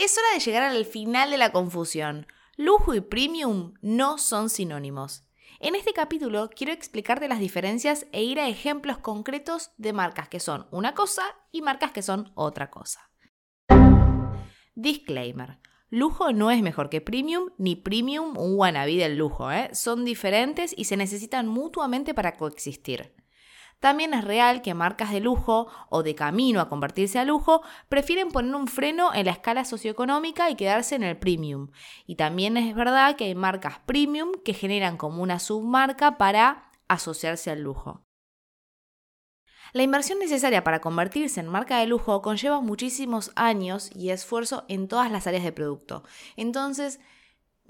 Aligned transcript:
Es 0.00 0.16
hora 0.16 0.32
de 0.32 0.40
llegar 0.40 0.62
al 0.62 0.86
final 0.86 1.30
de 1.30 1.36
la 1.36 1.52
confusión. 1.52 2.26
Lujo 2.56 2.94
y 2.94 3.02
premium 3.02 3.74
no 3.82 4.16
son 4.16 4.48
sinónimos. 4.48 5.24
En 5.58 5.74
este 5.74 5.92
capítulo 5.92 6.48
quiero 6.48 6.72
explicarte 6.72 7.28
las 7.28 7.38
diferencias 7.38 8.06
e 8.10 8.22
ir 8.22 8.40
a 8.40 8.48
ejemplos 8.48 8.96
concretos 8.96 9.72
de 9.76 9.92
marcas 9.92 10.30
que 10.30 10.40
son 10.40 10.66
una 10.70 10.94
cosa 10.94 11.22
y 11.52 11.60
marcas 11.60 11.92
que 11.92 12.00
son 12.00 12.32
otra 12.34 12.70
cosa. 12.70 13.10
Disclaimer. 14.74 15.58
Lujo 15.90 16.32
no 16.32 16.50
es 16.50 16.62
mejor 16.62 16.88
que 16.88 17.02
premium, 17.02 17.50
ni 17.58 17.76
premium 17.76 18.38
un 18.38 18.54
wannabe 18.56 18.96
del 18.96 19.18
lujo. 19.18 19.52
¿eh? 19.52 19.68
Son 19.74 20.06
diferentes 20.06 20.72
y 20.74 20.84
se 20.84 20.96
necesitan 20.96 21.46
mutuamente 21.46 22.14
para 22.14 22.38
coexistir. 22.38 23.12
También 23.80 24.12
es 24.12 24.24
real 24.24 24.60
que 24.60 24.74
marcas 24.74 25.10
de 25.10 25.20
lujo 25.20 25.68
o 25.88 26.02
de 26.02 26.14
camino 26.14 26.60
a 26.60 26.68
convertirse 26.68 27.18
a 27.18 27.24
lujo 27.24 27.62
prefieren 27.88 28.28
poner 28.28 28.54
un 28.54 28.68
freno 28.68 29.14
en 29.14 29.24
la 29.24 29.32
escala 29.32 29.64
socioeconómica 29.64 30.50
y 30.50 30.54
quedarse 30.54 30.94
en 30.94 31.02
el 31.02 31.16
premium. 31.16 31.70
Y 32.06 32.16
también 32.16 32.58
es 32.58 32.74
verdad 32.74 33.16
que 33.16 33.24
hay 33.24 33.34
marcas 33.34 33.78
premium 33.86 34.32
que 34.44 34.52
generan 34.52 34.98
como 34.98 35.22
una 35.22 35.38
submarca 35.38 36.18
para 36.18 36.70
asociarse 36.88 37.50
al 37.50 37.62
lujo. 37.62 38.02
La 39.72 39.82
inversión 39.82 40.18
necesaria 40.18 40.62
para 40.62 40.80
convertirse 40.80 41.40
en 41.40 41.46
marca 41.46 41.78
de 41.78 41.86
lujo 41.86 42.20
conlleva 42.20 42.60
muchísimos 42.60 43.30
años 43.34 43.90
y 43.94 44.10
esfuerzo 44.10 44.64
en 44.68 44.88
todas 44.88 45.10
las 45.10 45.26
áreas 45.26 45.44
de 45.44 45.52
producto. 45.52 46.02
Entonces, 46.36 47.00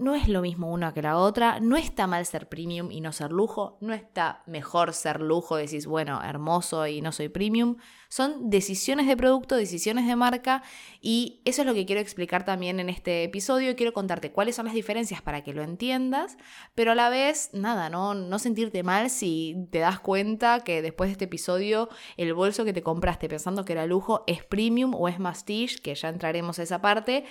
no 0.00 0.14
es 0.14 0.28
lo 0.28 0.40
mismo 0.40 0.72
una 0.72 0.92
que 0.94 1.02
la 1.02 1.16
otra, 1.16 1.60
no 1.60 1.76
está 1.76 2.06
mal 2.06 2.26
ser 2.26 2.48
premium 2.48 2.90
y 2.90 3.00
no 3.00 3.12
ser 3.12 3.30
lujo, 3.30 3.78
no 3.80 3.92
está 3.92 4.42
mejor 4.46 4.94
ser 4.94 5.20
lujo, 5.20 5.56
decís, 5.56 5.86
bueno, 5.86 6.20
hermoso 6.22 6.86
y 6.86 7.02
no 7.02 7.12
soy 7.12 7.28
premium, 7.28 7.76
son 8.08 8.50
decisiones 8.50 9.06
de 9.06 9.16
producto, 9.16 9.56
decisiones 9.56 10.06
de 10.06 10.16
marca 10.16 10.62
y 11.00 11.42
eso 11.44 11.62
es 11.62 11.66
lo 11.66 11.74
que 11.74 11.86
quiero 11.86 12.00
explicar 12.00 12.44
también 12.44 12.80
en 12.80 12.88
este 12.88 13.22
episodio, 13.24 13.76
quiero 13.76 13.92
contarte 13.92 14.32
cuáles 14.32 14.56
son 14.56 14.64
las 14.64 14.74
diferencias 14.74 15.22
para 15.22 15.44
que 15.44 15.52
lo 15.52 15.62
entiendas, 15.62 16.36
pero 16.74 16.92
a 16.92 16.94
la 16.94 17.08
vez, 17.10 17.50
nada, 17.52 17.90
no, 17.90 18.14
no 18.14 18.38
sentirte 18.38 18.82
mal 18.82 19.10
si 19.10 19.68
te 19.70 19.78
das 19.78 20.00
cuenta 20.00 20.60
que 20.64 20.82
después 20.82 21.08
de 21.08 21.12
este 21.12 21.26
episodio 21.26 21.88
el 22.16 22.34
bolso 22.34 22.64
que 22.64 22.72
te 22.72 22.82
compraste 22.82 23.28
pensando 23.28 23.64
que 23.64 23.74
era 23.74 23.86
lujo 23.86 24.24
es 24.26 24.44
premium 24.44 24.94
o 24.94 25.08
es 25.08 25.18
mastige, 25.18 25.78
que 25.82 25.94
ya 25.94 26.08
entraremos 26.08 26.58
a 26.58 26.62
esa 26.62 26.80
parte, 26.80 27.24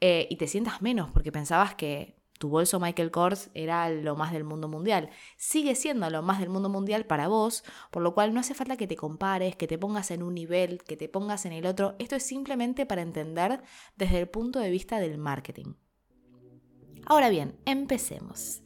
eh, 0.00 0.26
y 0.28 0.36
te 0.36 0.46
sientas 0.46 0.82
menos 0.82 1.10
porque 1.10 1.32
pensabas 1.32 1.74
que 1.74 2.15
tu 2.38 2.48
bolso 2.48 2.80
Michael 2.80 3.10
Kors 3.10 3.50
era 3.54 3.90
lo 3.90 4.16
más 4.16 4.32
del 4.32 4.44
mundo 4.44 4.68
mundial. 4.68 5.10
Sigue 5.36 5.74
siendo 5.74 6.08
lo 6.10 6.22
más 6.22 6.40
del 6.40 6.48
mundo 6.48 6.68
mundial 6.68 7.06
para 7.06 7.28
vos, 7.28 7.64
por 7.90 8.02
lo 8.02 8.14
cual 8.14 8.34
no 8.34 8.40
hace 8.40 8.54
falta 8.54 8.76
que 8.76 8.86
te 8.86 8.96
compares, 8.96 9.56
que 9.56 9.66
te 9.66 9.78
pongas 9.78 10.10
en 10.10 10.22
un 10.22 10.34
nivel, 10.34 10.82
que 10.82 10.96
te 10.96 11.08
pongas 11.08 11.46
en 11.46 11.52
el 11.52 11.66
otro. 11.66 11.94
Esto 11.98 12.16
es 12.16 12.24
simplemente 12.24 12.86
para 12.86 13.02
entender 13.02 13.62
desde 13.96 14.18
el 14.18 14.28
punto 14.28 14.58
de 14.58 14.70
vista 14.70 14.98
del 15.00 15.18
marketing. 15.18 15.74
Ahora 17.06 17.28
bien, 17.28 17.56
empecemos. 17.64 18.62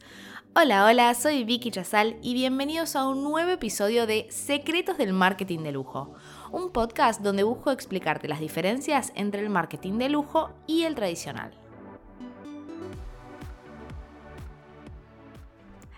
Hola, 0.53 0.85
hola, 0.85 1.13
soy 1.13 1.45
Vicky 1.45 1.71
Chazal 1.71 2.17
y 2.21 2.33
bienvenidos 2.33 2.97
a 2.97 3.07
un 3.07 3.23
nuevo 3.23 3.51
episodio 3.51 4.05
de 4.05 4.27
Secretos 4.31 4.97
del 4.97 5.13
Marketing 5.13 5.59
de 5.59 5.71
Lujo, 5.71 6.13
un 6.51 6.73
podcast 6.73 7.21
donde 7.21 7.43
busco 7.43 7.71
explicarte 7.71 8.27
las 8.27 8.41
diferencias 8.41 9.13
entre 9.15 9.41
el 9.41 9.49
marketing 9.49 9.97
de 9.97 10.09
lujo 10.09 10.51
y 10.67 10.83
el 10.83 10.95
tradicional. 10.95 11.60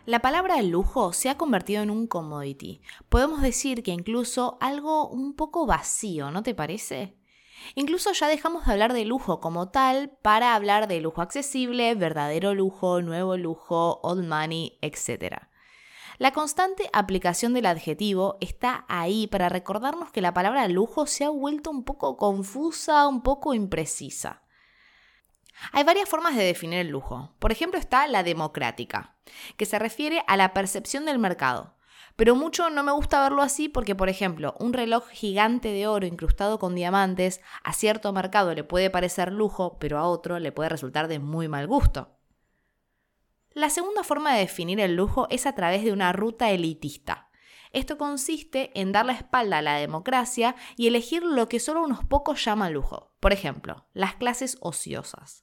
La 0.05 0.19
palabra 0.19 0.61
lujo 0.61 1.13
se 1.13 1.29
ha 1.29 1.37
convertido 1.37 1.81
en 1.81 1.89
un 1.89 2.07
commodity. 2.07 2.81
Podemos 3.07 3.41
decir 3.41 3.83
que 3.83 3.91
incluso 3.91 4.57
algo 4.59 5.07
un 5.07 5.33
poco 5.33 5.65
vacío, 5.65 6.29
¿no 6.29 6.43
te 6.43 6.53
parece? 6.53 7.15
Incluso 7.75 8.11
ya 8.11 8.27
dejamos 8.27 8.65
de 8.65 8.73
hablar 8.73 8.91
de 8.91 9.05
lujo 9.05 9.39
como 9.39 9.69
tal 9.69 10.09
para 10.21 10.55
hablar 10.55 10.89
de 10.89 10.99
lujo 10.99 11.21
accesible, 11.21 11.95
verdadero 11.95 12.53
lujo, 12.53 13.01
nuevo 13.01 13.37
lujo, 13.37 14.01
old 14.03 14.27
money, 14.27 14.77
etc. 14.81 15.43
La 16.17 16.33
constante 16.33 16.89
aplicación 16.91 17.53
del 17.53 17.65
adjetivo 17.65 18.35
está 18.41 18.83
ahí 18.89 19.27
para 19.27 19.47
recordarnos 19.47 20.11
que 20.11 20.19
la 20.19 20.33
palabra 20.33 20.67
lujo 20.67 21.05
se 21.05 21.23
ha 21.23 21.29
vuelto 21.29 21.71
un 21.71 21.85
poco 21.85 22.17
confusa, 22.17 23.07
un 23.07 23.23
poco 23.23 23.53
imprecisa. 23.53 24.42
Hay 25.71 25.83
varias 25.83 26.09
formas 26.09 26.35
de 26.35 26.43
definir 26.43 26.79
el 26.79 26.89
lujo. 26.89 27.33
Por 27.39 27.51
ejemplo 27.51 27.79
está 27.79 28.07
la 28.07 28.23
democrática, 28.23 29.15
que 29.57 29.65
se 29.65 29.79
refiere 29.79 30.23
a 30.27 30.37
la 30.37 30.53
percepción 30.53 31.05
del 31.05 31.19
mercado. 31.19 31.75
Pero 32.15 32.35
mucho 32.35 32.69
no 32.69 32.83
me 32.83 32.91
gusta 32.91 33.23
verlo 33.23 33.41
así 33.41 33.69
porque, 33.69 33.95
por 33.95 34.07
ejemplo, 34.07 34.55
un 34.59 34.73
reloj 34.73 35.07
gigante 35.09 35.69
de 35.69 35.87
oro 35.87 36.05
incrustado 36.05 36.59
con 36.59 36.75
diamantes 36.75 37.41
a 37.63 37.73
cierto 37.73 38.13
mercado 38.13 38.53
le 38.53 38.63
puede 38.63 38.91
parecer 38.91 39.31
lujo, 39.31 39.77
pero 39.79 39.97
a 39.97 40.07
otro 40.07 40.37
le 40.39 40.51
puede 40.51 40.69
resultar 40.69 41.07
de 41.07 41.19
muy 41.19 41.47
mal 41.47 41.65
gusto. 41.65 42.15
La 43.51 43.69
segunda 43.69 44.03
forma 44.03 44.33
de 44.33 44.41
definir 44.41 44.79
el 44.79 44.95
lujo 44.95 45.27
es 45.29 45.45
a 45.45 45.53
través 45.53 45.83
de 45.83 45.91
una 45.91 46.11
ruta 46.11 46.51
elitista. 46.51 47.29
Esto 47.71 47.97
consiste 47.97 48.71
en 48.79 48.91
dar 48.91 49.05
la 49.05 49.13
espalda 49.13 49.57
a 49.57 49.61
la 49.63 49.77
democracia 49.77 50.55
y 50.75 50.87
elegir 50.87 51.23
lo 51.23 51.49
que 51.49 51.59
solo 51.59 51.83
unos 51.83 52.05
pocos 52.05 52.43
llaman 52.45 52.73
lujo. 52.73 53.15
Por 53.19 53.33
ejemplo, 53.33 53.87
las 53.93 54.15
clases 54.15 54.57
ociosas. 54.61 55.42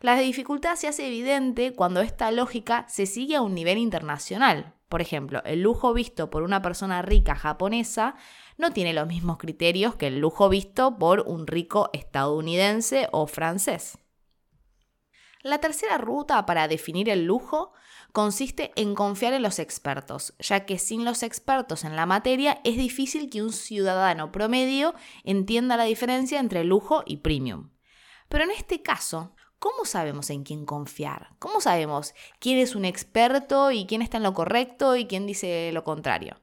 La 0.00 0.16
dificultad 0.16 0.76
se 0.76 0.88
hace 0.88 1.06
evidente 1.08 1.72
cuando 1.72 2.00
esta 2.00 2.30
lógica 2.30 2.86
se 2.88 3.06
sigue 3.06 3.36
a 3.36 3.42
un 3.42 3.54
nivel 3.54 3.78
internacional. 3.78 4.74
Por 4.88 5.02
ejemplo, 5.02 5.42
el 5.44 5.60
lujo 5.60 5.92
visto 5.92 6.30
por 6.30 6.42
una 6.42 6.62
persona 6.62 7.02
rica 7.02 7.34
japonesa 7.34 8.14
no 8.56 8.72
tiene 8.72 8.92
los 8.94 9.06
mismos 9.06 9.38
criterios 9.38 9.96
que 9.96 10.06
el 10.06 10.20
lujo 10.20 10.48
visto 10.48 10.98
por 10.98 11.20
un 11.20 11.46
rico 11.46 11.90
estadounidense 11.92 13.08
o 13.12 13.26
francés. 13.26 13.98
La 15.42 15.58
tercera 15.58 15.98
ruta 15.98 16.46
para 16.46 16.68
definir 16.68 17.08
el 17.08 17.24
lujo 17.24 17.72
consiste 18.12 18.72
en 18.76 18.94
confiar 18.94 19.34
en 19.34 19.42
los 19.42 19.58
expertos, 19.58 20.34
ya 20.38 20.64
que 20.64 20.78
sin 20.78 21.04
los 21.04 21.22
expertos 21.22 21.84
en 21.84 21.94
la 21.94 22.06
materia 22.06 22.60
es 22.64 22.76
difícil 22.76 23.30
que 23.30 23.42
un 23.42 23.52
ciudadano 23.52 24.32
promedio 24.32 24.94
entienda 25.22 25.76
la 25.76 25.84
diferencia 25.84 26.40
entre 26.40 26.64
lujo 26.64 27.02
y 27.06 27.18
premium. 27.18 27.70
Pero 28.28 28.44
en 28.44 28.50
este 28.50 28.82
caso, 28.82 29.34
¿Cómo 29.58 29.84
sabemos 29.84 30.30
en 30.30 30.44
quién 30.44 30.64
confiar? 30.64 31.30
¿Cómo 31.38 31.60
sabemos 31.60 32.14
quién 32.38 32.58
es 32.58 32.76
un 32.76 32.84
experto 32.84 33.72
y 33.72 33.86
quién 33.86 34.02
está 34.02 34.18
en 34.18 34.22
lo 34.22 34.34
correcto 34.34 34.94
y 34.94 35.06
quién 35.06 35.26
dice 35.26 35.70
lo 35.72 35.82
contrario? 35.82 36.40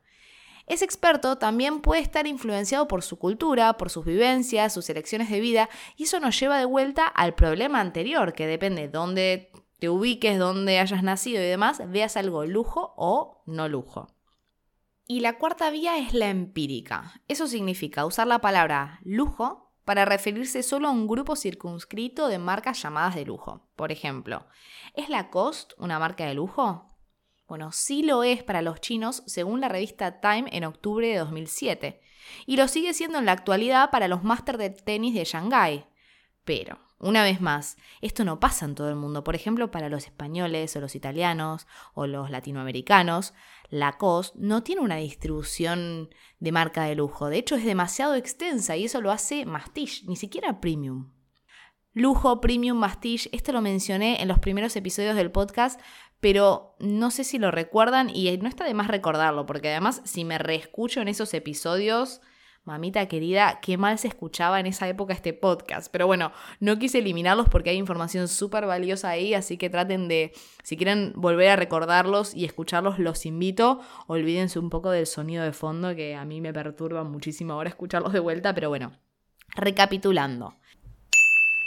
Ese 0.68 0.84
experto 0.84 1.38
también 1.38 1.82
puede 1.82 2.02
estar 2.02 2.26
influenciado 2.28 2.88
por 2.88 3.04
su 3.04 3.18
cultura, 3.18 3.78
por 3.78 3.90
sus 3.90 4.04
vivencias, 4.04 4.74
sus 4.74 4.90
elecciones 4.90 5.30
de 5.30 5.40
vida, 5.40 5.70
y 5.96 6.04
eso 6.04 6.20
nos 6.20 6.40
lleva 6.40 6.58
de 6.58 6.66
vuelta 6.66 7.06
al 7.06 7.36
problema 7.36 7.80
anterior, 7.80 8.34
que 8.34 8.48
depende 8.48 8.84
de 8.84 8.90
dónde 8.90 9.52
te 9.80 9.90
ubiques, 9.90 10.40
dónde 10.40 10.80
hayas 10.80 11.04
nacido 11.04 11.42
y 11.42 11.46
demás, 11.46 11.82
veas 11.90 12.18
algo 12.18 12.46
lujo 12.46 12.94
o 12.98 13.44
no 13.46 13.70
lujo. 13.70 14.08
Y 15.08 15.20
la 15.20 15.38
cuarta 15.38 15.70
vía 15.70 16.00
es 16.00 16.16
la 16.16 16.30
empírica. 16.30 17.22
Eso 17.28 17.48
significa 17.48 18.08
usar 18.08 18.26
la 18.26 18.42
palabra 18.42 19.00
lujo 19.04 19.65
para 19.86 20.04
referirse 20.04 20.64
solo 20.64 20.88
a 20.88 20.92
un 20.92 21.08
grupo 21.08 21.36
circunscrito 21.36 22.28
de 22.28 22.40
marcas 22.40 22.82
llamadas 22.82 23.16
de 23.16 23.26
lujo. 23.26 23.70
Por 23.76 23.92
ejemplo, 23.92 24.46
¿es 24.96 25.10
Lacoste 25.10 25.76
una 25.78 26.00
marca 26.00 26.26
de 26.26 26.34
lujo? 26.34 26.88
Bueno, 27.48 27.72
sí 27.72 28.02
lo 28.02 28.24
es 28.24 28.44
para 28.44 28.64
los 28.64 28.82
chinos 28.82 29.22
según 29.28 29.62
la 29.62 29.70
revista 29.70 30.20
Time 30.20 30.46
en 30.52 30.66
octubre 30.66 31.08
de 31.08 31.18
2007, 31.18 32.02
y 32.48 32.58
lo 32.58 32.68
sigue 32.68 32.96
siendo 32.96 33.20
en 33.20 33.26
la 33.26 33.34
actualidad 33.34 33.92
para 33.92 34.08
los 34.08 34.24
máster 34.24 34.58
de 34.58 34.72
tenis 34.72 35.14
de 35.14 35.24
Shanghái. 35.24 35.86
Pero, 36.44 36.80
una 36.98 37.24
vez 37.24 37.42
más, 37.42 37.78
esto 38.02 38.24
no 38.24 38.40
pasa 38.40 38.66
en 38.66 38.76
todo 38.76 38.90
el 38.90 38.96
mundo. 38.96 39.24
Por 39.24 39.36
ejemplo, 39.36 39.70
para 39.70 39.90
los 39.90 40.06
españoles 40.06 40.76
o 40.76 40.82
los 40.82 40.96
italianos 40.96 41.68
o 41.94 42.08
los 42.08 42.30
latinoamericanos, 42.30 43.34
Lacoste 43.70 44.38
no 44.40 44.64
tiene 44.64 44.82
una 44.82 44.96
distribución 44.96 46.10
de 46.40 46.52
marca 46.52 46.86
de 46.86 46.96
lujo. 46.96 47.28
De 47.28 47.38
hecho, 47.38 47.56
es 47.56 47.66
demasiado 47.66 48.16
extensa 48.16 48.78
y 48.78 48.86
eso 48.86 49.02
lo 49.02 49.12
hace 49.12 49.46
Mastige, 49.46 50.06
ni 50.08 50.16
siquiera 50.16 50.62
premium. 50.62 51.12
Lujo, 51.94 52.42
premium, 52.42 52.78
Mastige, 52.78 53.30
esto 53.32 53.52
lo 53.52 53.62
mencioné 53.62 54.22
en 54.22 54.28
los 54.28 54.40
primeros 54.40 54.76
episodios 54.76 55.16
del 55.16 55.32
podcast, 55.32 55.80
pero 56.20 56.76
no 56.80 57.12
sé 57.12 57.24
si 57.24 57.40
lo 57.40 57.52
recuerdan 57.52 58.10
y 58.14 58.38
no 58.38 58.50
está 58.50 58.66
de 58.66 58.74
más 58.74 58.88
recordarlo, 58.88 59.46
porque 59.46 59.70
además 59.70 60.02
si 60.06 60.26
me 60.26 60.38
reescucho 60.38 61.02
en 61.02 61.08
esos 61.08 61.34
episodios, 61.34 62.22
Mamita 62.66 63.06
querida, 63.08 63.60
qué 63.62 63.78
mal 63.78 64.00
se 64.00 64.08
escuchaba 64.08 64.60
en 64.60 64.66
esa 64.66 64.88
época 64.88 65.14
este 65.14 65.34
podcast. 65.34 65.92
Pero 65.92 66.08
bueno, 66.08 66.32
no 66.60 66.80
quise 66.80 66.98
eliminarlos 66.98 67.48
porque 67.48 67.70
hay 67.70 67.78
información 67.78 68.28
súper 68.28 68.66
valiosa 68.66 69.10
ahí, 69.10 69.36
así 69.36 69.58
que 69.58 69.70
traten 69.70 70.08
de, 70.08 70.34
si 70.64 70.76
quieren 70.76 71.14
volver 71.16 71.50
a 71.50 71.56
recordarlos 71.58 72.34
y 72.34 72.44
escucharlos, 72.44 72.98
los 72.98 73.28
invito. 73.28 73.82
Olvídense 74.08 74.58
un 74.58 74.72
poco 74.72 74.90
del 74.90 75.06
sonido 75.06 75.44
de 75.44 75.54
fondo 75.54 75.96
que 75.96 76.16
a 76.16 76.26
mí 76.26 76.42
me 76.42 76.54
perturba 76.54 77.04
muchísimo 77.04 77.54
ahora 77.54 77.70
escucharlos 77.70 78.14
de 78.14 78.20
vuelta, 78.20 78.56
pero 78.56 78.70
bueno, 78.70 78.94
recapitulando. 79.50 80.56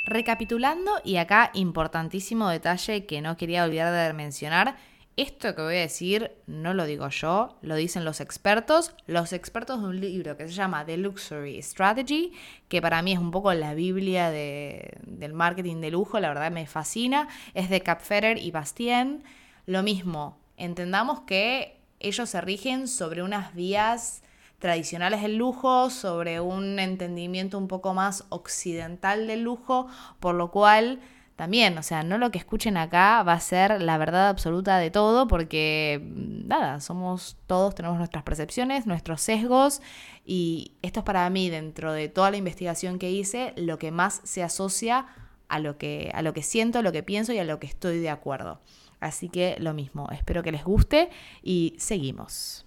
Recapitulando, 0.05 0.91
y 1.05 1.19
acá 1.19 1.53
importantísimo 1.55 2.49
detalle 2.49 3.07
que 3.07 3.21
no 3.21 3.37
quería 3.37 3.63
olvidar 3.63 3.93
de 3.93 4.13
mencionar, 4.15 4.77
esto 5.19 5.55
que 5.55 5.63
voy 5.63 5.77
a 5.77 5.81
decir 5.81 6.33
no 6.47 6.75
lo 6.75 6.87
digo 6.87 7.09
yo, 7.09 7.59
lo 7.61 7.75
dicen 7.75 8.05
los 8.05 8.21
expertos, 8.21 8.95
los 9.07 9.33
expertos 9.33 9.81
de 9.81 9.89
un 9.89 10.01
libro 10.01 10.37
que 10.37 10.47
se 10.47 10.55
llama 10.55 10.87
The 10.87 10.97
Luxury 10.97 11.61
Strategy, 11.61 12.33
que 12.69 12.81
para 12.81 13.03
mí 13.03 13.13
es 13.13 13.19
un 13.19 13.33
poco 13.33 13.53
la 13.53 13.75
Biblia 13.75 14.31
del 14.31 15.33
marketing 15.33 15.81
de 15.81 15.91
lujo, 15.91 16.21
la 16.21 16.29
verdad 16.29 16.53
me 16.53 16.67
fascina, 16.67 17.29
es 17.55 17.69
de 17.69 17.81
Capferrer 17.81 18.39
y 18.39 18.53
Bastien. 18.53 19.25
Lo 19.67 19.83
mismo, 19.83 20.39
entendamos 20.57 21.21
que 21.23 21.81
ellos 22.01 22.29
se 22.31 22.41
rigen 22.41 22.87
sobre 22.87 23.23
unas 23.23 23.55
vías 23.55 24.23
tradicionales 24.59 25.23
del 25.23 25.37
lujo, 25.37 25.91
sobre 25.91 26.41
un 26.41 26.79
entendimiento 26.79 27.59
un 27.59 27.69
poco 27.69 27.95
más 27.95 28.25
occidental 28.29 29.27
del 29.27 29.43
lujo, 29.43 29.89
por 30.21 30.35
lo 30.35 30.51
cual 30.51 31.01
también, 31.39 31.79
o 31.79 31.85
sea, 31.85 32.03
no 32.03 32.19
lo 32.19 32.33
que 32.33 32.39
escuchen 32.39 32.77
acá 32.77 33.23
va 33.23 33.35
a 33.35 33.39
ser 33.39 33.81
la 33.81 33.97
verdad 33.97 34.29
absoluta 34.29 34.77
de 34.79 34.91
todo, 34.91 35.29
porque 35.29 36.01
nada, 36.03 36.81
somos 36.81 37.37
todos, 37.47 37.77
tenemos 37.77 37.97
nuestras 37.97 38.25
percepciones, 38.25 38.87
nuestros 38.87 39.21
sesgos, 39.21 39.81
y 40.27 40.73
esto 40.83 40.99
es 40.99 41.05
para 41.05 41.31
mí, 41.31 41.49
dentro 41.49 41.93
de 41.93 42.09
toda 42.09 42.33
la 42.33 42.39
investigación 42.39 42.99
que 42.99 43.13
hice, 43.13 43.53
lo 43.55 43.79
que 43.79 43.93
más 43.93 44.21
se 44.25 44.43
asocia 44.43 45.07
a 45.47 45.61
lo 45.61 45.79
que, 45.79 46.11
a 46.13 46.23
lo 46.23 46.33
que 46.33 46.43
siento, 46.43 46.81
a 46.81 46.83
lo 46.83 46.91
que 46.91 47.05
pienso 47.05 47.33
y 47.33 47.39
a 47.39 47.45
lo 47.45 47.61
que 47.61 47.69
estoy 47.69 48.01
de 48.01 48.11
acuerdo. 48.11 48.61
Así 48.99 49.29
que 49.29 49.55
lo 49.61 49.75
mismo, 49.75 50.09
espero 50.11 50.43
que 50.43 50.51
les 50.51 50.65
guste 50.65 51.09
y 51.41 51.77
seguimos. 51.79 52.67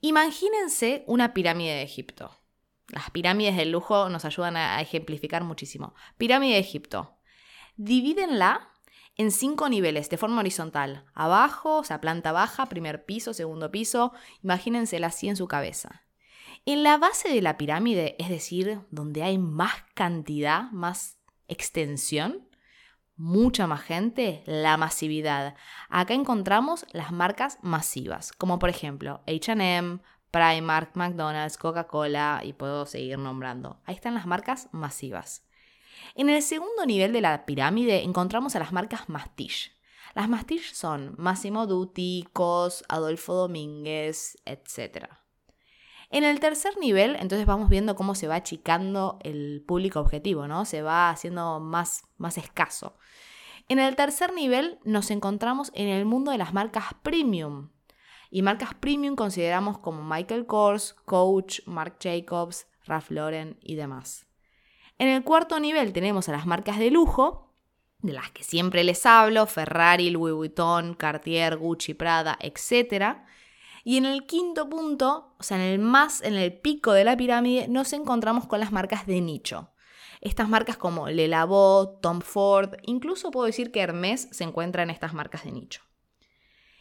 Imagínense 0.00 1.02
una 1.08 1.34
pirámide 1.34 1.72
de 1.74 1.82
Egipto. 1.82 2.30
Las 2.86 3.10
pirámides 3.10 3.56
del 3.56 3.72
lujo 3.72 4.08
nos 4.10 4.24
ayudan 4.24 4.56
a 4.56 4.80
ejemplificar 4.80 5.42
muchísimo. 5.42 5.92
Pirámide 6.18 6.54
de 6.54 6.60
Egipto. 6.60 7.18
Divídenla 7.76 8.68
en 9.16 9.30
cinco 9.30 9.68
niveles 9.68 10.08
de 10.10 10.16
forma 10.16 10.40
horizontal. 10.40 11.04
Abajo, 11.14 11.78
o 11.78 11.84
sea, 11.84 12.00
planta 12.00 12.32
baja, 12.32 12.66
primer 12.66 13.04
piso, 13.04 13.34
segundo 13.34 13.70
piso. 13.70 14.12
Imagínensela 14.42 15.08
así 15.08 15.28
en 15.28 15.36
su 15.36 15.48
cabeza. 15.48 16.02
En 16.64 16.82
la 16.82 16.96
base 16.96 17.28
de 17.28 17.42
la 17.42 17.56
pirámide, 17.56 18.14
es 18.18 18.28
decir, 18.28 18.80
donde 18.90 19.22
hay 19.22 19.36
más 19.36 19.72
cantidad, 19.94 20.70
más 20.70 21.18
extensión, 21.48 22.48
mucha 23.16 23.66
más 23.66 23.82
gente, 23.82 24.42
la 24.46 24.76
masividad. 24.76 25.54
Acá 25.88 26.14
encontramos 26.14 26.86
las 26.92 27.12
marcas 27.12 27.58
masivas, 27.62 28.32
como 28.32 28.58
por 28.58 28.70
ejemplo 28.70 29.22
HM, 29.26 30.00
Primark, 30.30 30.96
McDonald's, 30.96 31.58
Coca-Cola 31.58 32.40
y 32.42 32.54
puedo 32.54 32.86
seguir 32.86 33.18
nombrando. 33.18 33.80
Ahí 33.84 33.94
están 33.94 34.14
las 34.14 34.26
marcas 34.26 34.68
masivas. 34.72 35.44
En 36.14 36.30
el 36.30 36.42
segundo 36.42 36.86
nivel 36.86 37.12
de 37.12 37.20
la 37.20 37.44
pirámide 37.46 38.02
encontramos 38.02 38.56
a 38.56 38.58
las 38.58 38.72
marcas 38.72 39.08
Mastiche. 39.08 39.72
Las 40.14 40.28
Mastiche 40.28 40.74
son 40.74 41.14
Massimo 41.16 41.66
Dutti, 41.66 42.28
COS, 42.32 42.84
Adolfo 42.88 43.34
Domínguez, 43.34 44.36
etc. 44.44 45.06
En 46.10 46.24
el 46.24 46.40
tercer 46.40 46.76
nivel, 46.76 47.16
entonces 47.16 47.46
vamos 47.46 47.70
viendo 47.70 47.96
cómo 47.96 48.14
se 48.14 48.28
va 48.28 48.34
achicando 48.34 49.18
el 49.22 49.64
público 49.66 50.00
objetivo, 50.00 50.46
¿no? 50.46 50.66
Se 50.66 50.82
va 50.82 51.08
haciendo 51.08 51.58
más, 51.60 52.02
más 52.18 52.36
escaso. 52.36 52.98
En 53.68 53.78
el 53.78 53.96
tercer 53.96 54.34
nivel 54.34 54.78
nos 54.84 55.10
encontramos 55.10 55.70
en 55.74 55.88
el 55.88 56.04
mundo 56.04 56.30
de 56.30 56.36
las 56.36 56.52
marcas 56.52 56.84
premium. 57.02 57.70
Y 58.30 58.42
marcas 58.42 58.74
premium 58.74 59.16
consideramos 59.16 59.78
como 59.78 60.02
Michael 60.02 60.44
Kors, 60.44 60.92
Coach, 61.06 61.60
Marc 61.64 61.96
Jacobs, 62.02 62.66
Ralph 62.84 63.10
Lauren 63.10 63.58
y 63.62 63.76
demás. 63.76 64.26
En 65.02 65.08
el 65.08 65.24
cuarto 65.24 65.58
nivel 65.58 65.92
tenemos 65.92 66.28
a 66.28 66.32
las 66.32 66.46
marcas 66.46 66.78
de 66.78 66.92
lujo, 66.92 67.52
de 68.02 68.12
las 68.12 68.30
que 68.30 68.44
siempre 68.44 68.84
les 68.84 69.04
hablo, 69.04 69.46
Ferrari, 69.46 70.10
Louis 70.10 70.32
Vuitton, 70.32 70.94
Cartier, 70.94 71.56
Gucci, 71.56 71.92
Prada, 71.92 72.38
etc. 72.38 73.16
Y 73.82 73.96
en 73.96 74.06
el 74.06 74.26
quinto 74.26 74.68
punto, 74.68 75.34
o 75.40 75.42
sea, 75.42 75.56
en 75.56 75.64
el 75.64 75.80
más, 75.80 76.22
en 76.22 76.34
el 76.34 76.52
pico 76.56 76.92
de 76.92 77.02
la 77.02 77.16
pirámide, 77.16 77.66
nos 77.66 77.92
encontramos 77.92 78.46
con 78.46 78.60
las 78.60 78.70
marcas 78.70 79.04
de 79.04 79.20
nicho. 79.20 79.70
Estas 80.20 80.48
marcas 80.48 80.76
como 80.76 81.08
Le 81.08 81.26
Labo, 81.26 81.98
Tom 82.00 82.20
Ford, 82.20 82.76
incluso 82.84 83.32
puedo 83.32 83.46
decir 83.46 83.72
que 83.72 83.80
Hermès 83.80 84.28
se 84.30 84.44
encuentra 84.44 84.84
en 84.84 84.90
estas 84.90 85.14
marcas 85.14 85.42
de 85.42 85.50
nicho. 85.50 85.82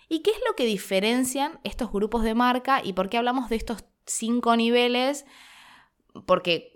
¿Y 0.10 0.20
qué 0.20 0.30
es 0.30 0.40
lo 0.48 0.56
que 0.56 0.66
diferencian 0.66 1.60
estos 1.64 1.92
grupos 1.92 2.22
de 2.22 2.36
marca 2.36 2.82
y 2.84 2.94
por 2.94 3.10
qué 3.10 3.18
hablamos 3.18 3.50
de 3.50 3.56
estos 3.56 3.84
cinco 4.06 4.56
niveles? 4.56 5.26
Porque 6.28 6.72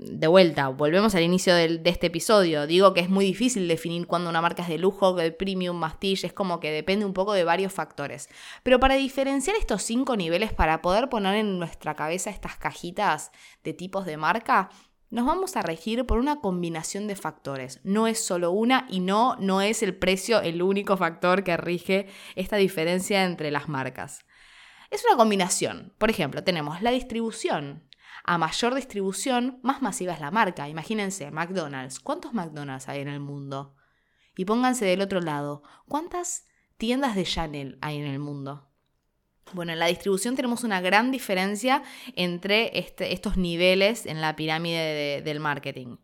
de 0.00 0.26
vuelta, 0.26 0.68
volvemos 0.68 1.14
al 1.14 1.22
inicio 1.22 1.54
de, 1.54 1.80
este 1.84 2.08
episodio. 2.08 2.66
Digo 2.66 2.94
que 2.94 3.00
es 3.00 3.08
muy 3.08 3.24
difícil 3.24 3.68
definir 3.68 4.06
cuándo 4.06 4.30
una 4.30 4.40
marca 4.40 4.62
es 4.62 4.68
de 4.68 4.78
lujo, 4.78 5.14
de 5.14 5.32
premium, 5.32 5.76
mastige, 5.76 6.26
es 6.26 6.32
como 6.32 6.60
que 6.60 6.70
depende 6.70 7.04
un 7.04 7.12
poco 7.12 7.32
de 7.32 7.44
varios 7.44 7.72
factores. 7.72 8.28
Pero 8.62 8.80
para 8.80 8.96
diferenciar 8.96 9.56
estos 9.56 9.82
cinco 9.82 10.16
niveles, 10.16 10.52
para 10.52 10.82
poder 10.82 11.08
poner 11.08 11.36
en 11.36 11.58
nuestra 11.58 11.94
cabeza 11.94 12.30
estas 12.30 12.56
cajitas 12.56 13.30
de 13.62 13.72
tipos 13.72 14.06
de 14.06 14.16
marca, 14.16 14.70
nos 15.10 15.26
vamos 15.26 15.56
a 15.56 15.62
regir 15.62 16.04
por 16.06 16.18
una 16.18 16.40
combinación 16.40 17.06
de 17.06 17.14
factores. 17.14 17.80
No 17.84 18.06
es 18.06 18.18
solo 18.18 18.50
una 18.50 18.86
y 18.90 19.00
no, 19.00 19.36
no 19.38 19.60
es 19.60 19.82
el 19.82 19.96
precio 19.96 20.40
el 20.40 20.60
único 20.60 20.96
factor 20.96 21.44
que 21.44 21.56
rige 21.56 22.08
esta 22.34 22.56
diferencia 22.56 23.24
entre 23.24 23.50
las 23.50 23.68
marcas. 23.68 24.24
Es 24.90 25.04
una 25.04 25.16
combinación. 25.16 25.92
Por 25.98 26.10
ejemplo, 26.10 26.42
tenemos 26.42 26.82
la 26.82 26.90
distribución, 26.90 27.84
a 28.24 28.38
mayor 28.38 28.74
distribución, 28.74 29.60
más 29.62 29.82
masiva 29.82 30.14
es 30.14 30.20
la 30.20 30.30
marca. 30.30 30.68
Imagínense, 30.68 31.30
McDonald's. 31.30 32.00
¿Cuántos 32.00 32.32
McDonald's 32.32 32.88
hay 32.88 33.00
en 33.00 33.08
el 33.08 33.20
mundo? 33.20 33.76
Y 34.36 34.46
pónganse 34.46 34.84
del 34.84 35.02
otro 35.02 35.20
lado, 35.20 35.62
¿cuántas 35.86 36.46
tiendas 36.76 37.14
de 37.14 37.24
Chanel 37.24 37.78
hay 37.80 37.98
en 37.98 38.06
el 38.06 38.18
mundo? 38.18 38.68
Bueno, 39.52 39.72
en 39.72 39.78
la 39.78 39.86
distribución 39.86 40.36
tenemos 40.36 40.64
una 40.64 40.80
gran 40.80 41.10
diferencia 41.10 41.82
entre 42.16 42.78
este, 42.78 43.12
estos 43.12 43.36
niveles 43.36 44.06
en 44.06 44.20
la 44.20 44.34
pirámide 44.34 45.22
del 45.22 45.38
marketing. 45.38 45.98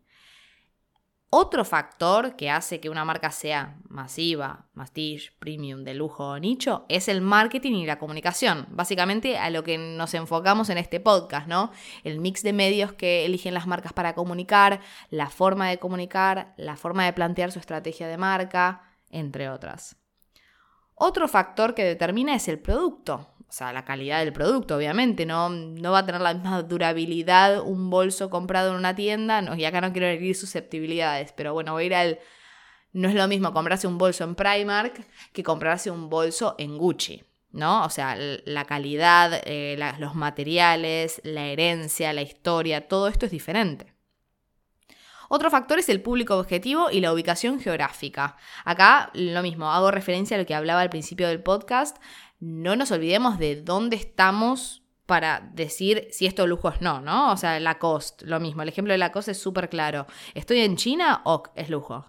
Otro 1.33 1.63
factor 1.63 2.35
que 2.35 2.49
hace 2.49 2.81
que 2.81 2.89
una 2.89 3.05
marca 3.05 3.31
sea 3.31 3.77
masiva, 3.87 4.65
mastige, 4.73 5.31
premium, 5.39 5.85
de 5.85 5.93
lujo 5.93 6.27
o 6.27 6.39
nicho 6.39 6.85
es 6.89 7.07
el 7.07 7.21
marketing 7.21 7.71
y 7.71 7.85
la 7.85 7.99
comunicación. 7.99 8.67
Básicamente 8.69 9.37
a 9.37 9.49
lo 9.49 9.63
que 9.63 9.77
nos 9.77 10.13
enfocamos 10.13 10.69
en 10.69 10.77
este 10.77 10.99
podcast, 10.99 11.47
¿no? 11.47 11.71
El 12.03 12.19
mix 12.19 12.43
de 12.43 12.51
medios 12.51 12.91
que 12.91 13.23
eligen 13.23 13.53
las 13.53 13.65
marcas 13.65 13.93
para 13.93 14.13
comunicar, 14.13 14.81
la 15.09 15.29
forma 15.29 15.69
de 15.69 15.79
comunicar, 15.79 16.53
la 16.57 16.75
forma 16.75 17.05
de 17.05 17.13
plantear 17.13 17.53
su 17.53 17.59
estrategia 17.59 18.09
de 18.09 18.17
marca, 18.17 18.81
entre 19.09 19.49
otras. 19.49 19.95
Otro 20.95 21.29
factor 21.29 21.73
que 21.75 21.85
determina 21.85 22.35
es 22.35 22.49
el 22.49 22.59
producto 22.59 23.30
o 23.51 23.53
sea, 23.53 23.73
la 23.73 23.83
calidad 23.83 24.19
del 24.19 24.31
producto, 24.31 24.77
obviamente, 24.77 25.25
no, 25.25 25.49
no 25.49 25.91
va 25.91 25.99
a 25.99 26.05
tener 26.05 26.21
la 26.21 26.33
misma 26.33 26.63
durabilidad 26.63 27.59
un 27.59 27.89
bolso 27.89 28.29
comprado 28.29 28.69
en 28.69 28.77
una 28.77 28.95
tienda, 28.95 29.41
no, 29.41 29.57
y 29.57 29.65
acá 29.65 29.81
no 29.81 29.91
quiero 29.91 30.07
herir 30.07 30.37
susceptibilidades, 30.37 31.33
pero 31.33 31.51
bueno, 31.51 31.73
voy 31.73 31.83
a 31.83 31.85
ir 31.85 31.95
al... 31.95 32.19
No 32.93 33.09
es 33.09 33.15
lo 33.15 33.27
mismo 33.27 33.51
comprarse 33.51 33.87
un 33.87 33.97
bolso 33.97 34.23
en 34.23 34.35
Primark 34.35 35.05
que 35.33 35.43
comprarse 35.43 35.91
un 35.91 36.09
bolso 36.09 36.55
en 36.59 36.77
Gucci, 36.77 37.25
¿no? 37.51 37.83
O 37.83 37.89
sea, 37.89 38.15
la 38.17 38.63
calidad, 38.63 39.41
eh, 39.43 39.77
los 39.99 40.15
materiales, 40.15 41.19
la 41.25 41.47
herencia, 41.47 42.13
la 42.13 42.21
historia, 42.21 42.87
todo 42.87 43.09
esto 43.09 43.25
es 43.25 43.33
diferente. 43.33 43.93
Otro 45.27 45.49
factor 45.49 45.79
es 45.79 45.87
el 45.89 46.01
público 46.01 46.37
objetivo 46.37 46.89
y 46.91 46.99
la 46.99 47.13
ubicación 47.13 47.59
geográfica. 47.59 48.37
Acá 48.65 49.11
lo 49.13 49.41
mismo, 49.41 49.71
hago 49.71 49.89
referencia 49.89 50.35
a 50.35 50.39
lo 50.39 50.45
que 50.45 50.55
hablaba 50.55 50.81
al 50.81 50.89
principio 50.89 51.27
del 51.27 51.41
podcast 51.41 51.97
no 52.41 52.75
nos 52.75 52.91
olvidemos 52.91 53.37
de 53.37 53.61
dónde 53.61 53.95
estamos 53.95 54.81
para 55.05 55.41
decir 55.53 56.07
si 56.11 56.25
esto 56.25 56.47
lujo 56.47 56.69
es 56.69 56.81
no, 56.81 56.99
¿no? 56.99 57.31
O 57.31 57.37
sea, 57.37 57.59
Lacoste, 57.59 58.25
lo 58.25 58.39
mismo. 58.39 58.63
El 58.63 58.69
ejemplo 58.69 58.93
de 58.93 58.97
Lacoste 58.97 59.31
es 59.31 59.41
súper 59.41 59.69
claro. 59.69 60.07
¿Estoy 60.33 60.61
en 60.61 60.75
China? 60.75 61.21
o 61.25 61.43
es 61.55 61.69
lujo. 61.69 62.05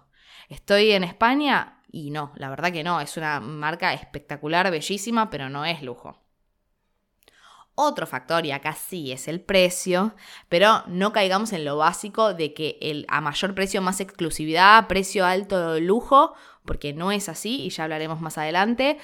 ¿Estoy 0.49 0.91
en 0.91 1.03
España? 1.03 1.81
Y 1.91 2.09
no, 2.09 2.31
la 2.35 2.49
verdad 2.49 2.71
que 2.71 2.83
no. 2.83 2.99
Es 2.99 3.15
una 3.15 3.39
marca 3.39 3.93
espectacular, 3.93 4.69
bellísima, 4.71 5.29
pero 5.29 5.49
no 5.49 5.65
es 5.65 5.83
lujo. 5.83 6.19
Otro 7.75 8.05
factor, 8.07 8.45
y 8.45 8.51
acá 8.51 8.73
sí 8.73 9.11
es 9.11 9.27
el 9.27 9.41
precio, 9.41 10.15
pero 10.47 10.83
no 10.87 11.11
caigamos 11.11 11.53
en 11.53 11.65
lo 11.65 11.77
básico 11.77 12.35
de 12.35 12.53
que 12.53 12.77
el, 12.81 13.05
a 13.09 13.19
mayor 13.19 13.55
precio 13.55 13.81
más 13.81 13.99
exclusividad, 13.99 14.87
precio 14.87 15.25
alto 15.25 15.79
lujo, 15.79 16.35
porque 16.65 16.93
no 16.93 17.11
es 17.11 17.29
así 17.29 17.63
y 17.63 17.69
ya 17.69 17.83
hablaremos 17.83 18.21
más 18.21 18.37
adelante. 18.37 18.99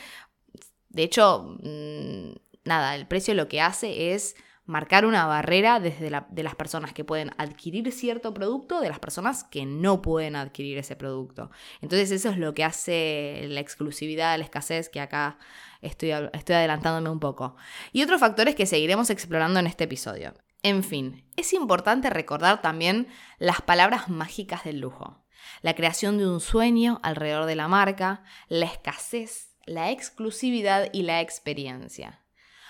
De 0.90 1.04
hecho, 1.04 1.58
mm, 1.62 2.34
nada, 2.66 2.96
el 2.96 3.08
precio 3.08 3.34
lo 3.34 3.48
que 3.48 3.62
hace 3.62 4.14
es 4.14 4.36
marcar 4.70 5.08
una 5.08 5.26
barrera 5.26 5.80
desde 5.80 6.12
de 6.30 6.44
las 6.44 6.56
personas 6.56 6.94
que 6.94 7.04
pueden 7.04 7.32
adquirir 7.40 7.92
cierto 7.92 8.36
producto 8.36 8.82
de 8.82 8.90
las 8.90 9.00
personas 9.00 9.44
que 9.44 9.66
no 9.66 10.04
pueden 10.04 10.36
adquirir 10.36 10.78
ese 10.78 10.96
producto. 10.96 11.50
Entonces 11.82 12.12
eso 12.12 12.30
es 12.30 12.38
lo 12.38 12.54
que 12.54 12.64
hace 12.64 13.46
la 13.48 13.62
exclusividad, 13.62 14.38
la 14.38 14.44
escasez, 14.44 14.90
que 14.90 15.02
acá 15.02 15.40
estoy, 15.82 16.12
estoy 16.34 16.56
adelantándome 16.56 17.10
un 17.10 17.20
poco. 17.20 17.56
Y 17.94 18.04
otros 18.04 18.20
factores 18.20 18.54
que 18.54 18.68
seguiremos 18.68 19.10
explorando 19.10 19.60
en 19.60 19.66
este 19.66 19.86
episodio. 19.86 20.36
En 20.62 20.84
fin, 20.84 21.26
es 21.36 21.54
importante 21.54 22.12
recordar 22.12 22.62
también 22.62 23.08
las 23.40 23.64
palabras 23.64 24.08
mágicas 24.08 24.66
del 24.66 24.82
lujo. 24.82 25.26
La 25.64 25.74
creación 25.74 26.20
de 26.20 26.30
un 26.30 26.42
sueño 26.42 27.00
alrededor 27.02 27.46
de 27.46 27.56
la 27.56 27.68
marca, 27.68 28.24
la 28.50 28.68
escasez 28.68 29.49
la 29.70 29.92
exclusividad 29.92 30.90
y 30.92 31.04
la 31.04 31.22
experiencia. 31.22 32.20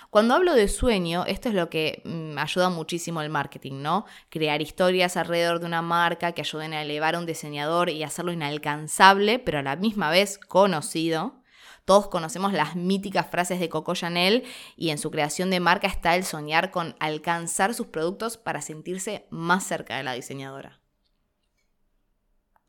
Cuando 0.09 0.33
hablo 0.33 0.55
de 0.55 0.67
sueño, 0.67 1.23
esto 1.27 1.49
es 1.49 1.55
lo 1.55 1.69
que 1.69 2.01
mm, 2.03 2.37
ayuda 2.37 2.69
muchísimo 2.69 3.21
el 3.21 3.29
marketing, 3.29 3.81
¿no? 3.81 4.05
Crear 4.29 4.61
historias 4.61 5.17
alrededor 5.17 5.59
de 5.59 5.67
una 5.67 5.83
marca 5.83 6.31
que 6.31 6.41
ayuden 6.41 6.73
a 6.73 6.81
elevar 6.81 7.15
a 7.15 7.19
un 7.19 7.27
diseñador 7.27 7.89
y 7.89 8.03
hacerlo 8.03 8.31
inalcanzable, 8.31 9.37
pero 9.37 9.59
a 9.59 9.63
la 9.63 9.75
misma 9.75 10.09
vez 10.09 10.39
conocido. 10.39 11.35
Todos 11.85 12.07
conocemos 12.07 12.53
las 12.53 12.75
míticas 12.75 13.27
frases 13.27 13.59
de 13.59 13.69
Coco 13.69 13.93
Chanel 13.93 14.43
y 14.75 14.89
en 14.89 14.97
su 14.97 15.11
creación 15.11 15.51
de 15.51 15.59
marca 15.59 15.87
está 15.87 16.15
el 16.15 16.23
soñar 16.23 16.71
con 16.71 16.95
alcanzar 16.99 17.73
sus 17.73 17.87
productos 17.87 18.37
para 18.37 18.61
sentirse 18.61 19.25
más 19.29 19.63
cerca 19.63 19.97
de 19.97 20.03
la 20.03 20.13
diseñadora. 20.13 20.78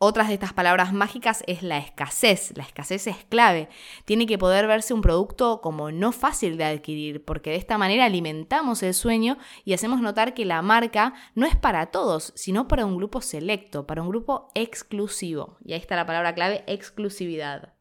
Otras 0.02 0.28
de 0.28 0.35
estas 0.35 0.54
palabras 0.54 0.95
mágicas 0.95 1.45
es 1.47 1.62
la 1.62 1.76
escasez. 1.76 2.57
La 2.57 2.62
escasez 2.62 3.07
es 3.07 3.19
clave. 3.28 3.69
Tiene 4.07 4.25
que 4.25 4.38
poder 4.38 4.66
verse 4.66 4.95
un 4.95 5.02
producto 5.02 5.61
como 5.61 5.92
no 5.92 6.11
fácil 6.11 6.57
de 6.57 6.64
adquirir, 6.64 7.23
porque 7.23 7.50
de 7.50 7.57
esta 7.57 7.76
manera 7.76 8.07
alimentamos 8.07 8.83
el 8.83 8.95
sueño 8.95 9.37
y 9.62 9.75
hacemos 9.75 10.00
notar 10.00 10.33
que 10.33 10.47
la 10.47 10.62
marca 10.62 11.12
no 11.35 11.45
es 11.45 11.54
para 11.54 11.90
todos, 11.90 12.33
sino 12.35 12.66
para 12.66 12.87
un 12.87 12.97
grupo 12.97 13.21
selecto, 13.21 13.87
para 13.87 14.00
un 14.00 14.09
grupo 14.09 14.49
exclusivo. 14.54 15.59
Y 15.62 15.75
ahí 15.75 15.80
está 15.80 15.97
la 15.97 16.07
palabra 16.07 16.35
clave, 16.35 16.64
exclusividad. 16.66 17.75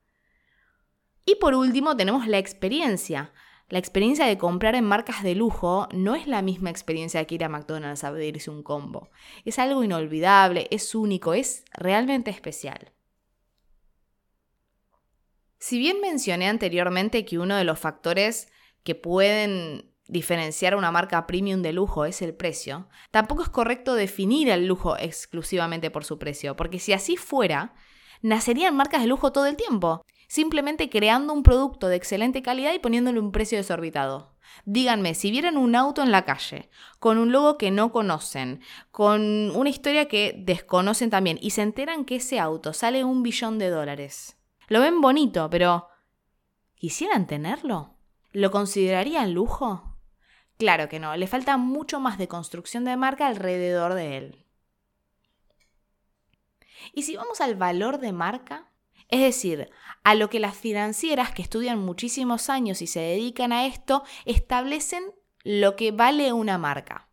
Y 1.23 1.35
por 1.35 1.53
último 1.53 1.95
tenemos 1.95 2.27
la 2.27 2.37
experiencia. 2.37 3.31
La 3.69 3.77
experiencia 3.77 4.25
de 4.25 4.39
comprar 4.39 4.73
en 4.73 4.83
marcas 4.83 5.21
de 5.21 5.35
lujo 5.35 5.87
no 5.93 6.15
es 6.15 6.25
la 6.25 6.41
misma 6.41 6.71
experiencia 6.71 7.23
que 7.25 7.35
ir 7.35 7.43
a 7.43 7.49
McDonald's 7.49 8.03
a 8.03 8.11
pedirse 8.11 8.49
un 8.49 8.63
combo. 8.63 9.09
Es 9.45 9.59
algo 9.59 9.83
inolvidable, 9.83 10.67
es 10.71 10.95
único, 10.95 11.35
es 11.35 11.63
realmente 11.73 12.31
especial. 12.31 12.91
Si 15.59 15.77
bien 15.77 16.01
mencioné 16.01 16.47
anteriormente 16.47 17.25
que 17.25 17.37
uno 17.37 17.55
de 17.55 17.63
los 17.63 17.77
factores 17.77 18.47
que 18.83 18.95
pueden 18.95 19.93
diferenciar 20.07 20.75
una 20.75 20.91
marca 20.91 21.27
premium 21.27 21.61
de 21.61 21.73
lujo 21.73 22.05
es 22.05 22.23
el 22.23 22.33
precio, 22.33 22.87
tampoco 23.11 23.43
es 23.43 23.49
correcto 23.49 23.93
definir 23.93 24.49
el 24.49 24.65
lujo 24.65 24.97
exclusivamente 24.97 25.91
por 25.91 26.05
su 26.05 26.17
precio, 26.17 26.55
porque 26.55 26.79
si 26.79 26.93
así 26.93 27.17
fuera, 27.17 27.75
nacerían 28.23 28.75
marcas 28.75 29.01
de 29.01 29.07
lujo 29.07 29.31
todo 29.31 29.45
el 29.45 29.55
tiempo 29.55 30.03
simplemente 30.29 30.89
creando 30.89 31.33
un 31.33 31.43
producto 31.43 31.87
de 31.87 31.95
excelente 31.97 32.41
calidad 32.41 32.71
y 32.73 32.79
poniéndole 32.79 33.19
un 33.19 33.33
precio 33.33 33.57
desorbitado. 33.57 34.35
Díganme, 34.63 35.15
si 35.15 35.31
vieran 35.31 35.57
un 35.57 35.75
auto 35.75 36.03
en 36.03 36.11
la 36.11 36.23
calle, 36.23 36.69
con 36.99 37.17
un 37.17 37.31
logo 37.31 37.57
que 37.57 37.71
no 37.71 37.91
conocen, 37.91 38.61
con 38.91 39.21
una 39.55 39.69
historia 39.69 40.07
que 40.07 40.35
desconocen 40.37 41.09
también, 41.09 41.39
y 41.41 41.49
se 41.49 41.63
enteran 41.63 42.05
que 42.05 42.17
ese 42.17 42.39
auto 42.39 42.73
sale 42.73 43.03
un 43.03 43.23
billón 43.23 43.57
de 43.57 43.69
dólares. 43.69 44.37
Lo 44.67 44.81
ven 44.81 45.01
bonito, 45.01 45.49
pero 45.49 45.87
¿quisieran 46.75 47.25
tenerlo? 47.25 47.95
¿Lo 48.31 48.51
considerarían 48.51 49.33
lujo? 49.33 49.97
Claro 50.59 50.89
que 50.89 50.99
no, 50.99 51.15
le 51.17 51.25
falta 51.25 51.57
mucho 51.57 51.99
más 51.99 52.19
de 52.19 52.27
construcción 52.27 52.85
de 52.85 52.97
marca 52.97 53.27
alrededor 53.27 53.95
de 53.95 54.17
él. 54.17 54.45
Y 56.93 57.01
si 57.03 57.15
vamos 57.15 57.41
al 57.41 57.55
valor 57.55 57.99
de 57.99 58.13
marca, 58.13 58.68
es 59.09 59.21
decir, 59.21 59.69
a 60.03 60.15
lo 60.15 60.29
que 60.29 60.39
las 60.39 60.55
financieras 60.55 61.31
que 61.31 61.41
estudian 61.41 61.79
muchísimos 61.79 62.49
años 62.49 62.81
y 62.81 62.87
se 62.87 62.99
dedican 62.99 63.51
a 63.51 63.65
esto 63.65 64.03
establecen 64.25 65.03
lo 65.43 65.75
que 65.75 65.91
vale 65.91 66.31
una 66.31 66.57
marca. 66.57 67.09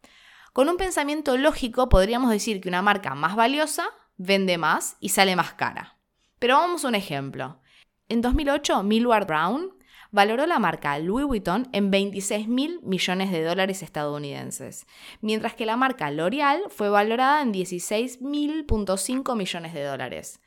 Con 0.53 0.69
un 0.69 0.77
pensamiento 0.77 1.37
lógico 1.37 1.89
podríamos 1.89 2.31
decir 2.31 2.61
que 2.61 2.69
una 2.69 2.83
marca 2.83 3.15
más 3.15 3.37
valiosa 3.37 3.89
vende 4.17 4.59
más 4.59 4.97
y 5.01 5.11
sale 5.11 5.37
más 5.37 5.55
cara. 5.55 5.99
Pero 6.39 6.57
vamos 6.57 6.85
a 6.85 6.89
un 6.89 6.95
ejemplo. 6.95 7.61
En 8.09 8.21
2008, 8.23 8.83
Millward 8.83 9.27
Brown 9.27 9.77
valoró 10.13 10.47
la 10.47 10.59
marca 10.59 10.99
Louis 10.99 11.27
Vuitton 11.27 11.69
en 11.73 11.91
26 11.91 12.49
mil 12.49 12.81
millones 12.83 13.31
de 13.31 13.43
dólares 13.43 13.83
estadounidenses, 13.83 14.87
mientras 15.21 15.55
que 15.55 15.67
la 15.67 15.77
marca 15.77 16.11
L'Oreal 16.11 16.63
fue 16.71 16.89
valorada 16.89 17.43
en 17.43 17.53
16.5 17.53 19.37
millones 19.37 19.75
de 19.75 19.83
dólares. 19.83 20.41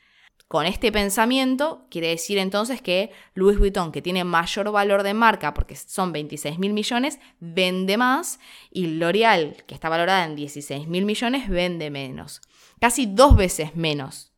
Con 0.50 0.66
este 0.66 0.92
pensamiento, 0.92 1.86
quiere 1.92 2.08
decir 2.08 2.40
entonces 2.40 2.82
que 2.82 3.12
Louis 3.36 3.60
Vuitton, 3.60 3.92
que 3.92 4.02
tiene 4.02 4.24
mayor 4.24 4.72
valor 4.72 5.04
de 5.04 5.14
marca 5.14 5.54
porque 5.54 5.76
son 5.76 6.12
26 6.12 6.58
mil 6.58 6.74
millones, 6.74 7.20
vende 7.40 7.98
más 7.98 8.40
y 8.72 8.88
L'Oreal, 8.88 9.64
que 9.68 9.76
está 9.76 9.90
valorada 9.90 10.26
en 10.26 10.36
16 10.36 10.88
mil 10.88 11.06
millones, 11.06 11.48
vende 11.50 11.92
menos. 11.92 12.42
Casi 12.82 13.06
dos 13.06 13.36
veces 13.36 13.76
menos. 13.76 14.34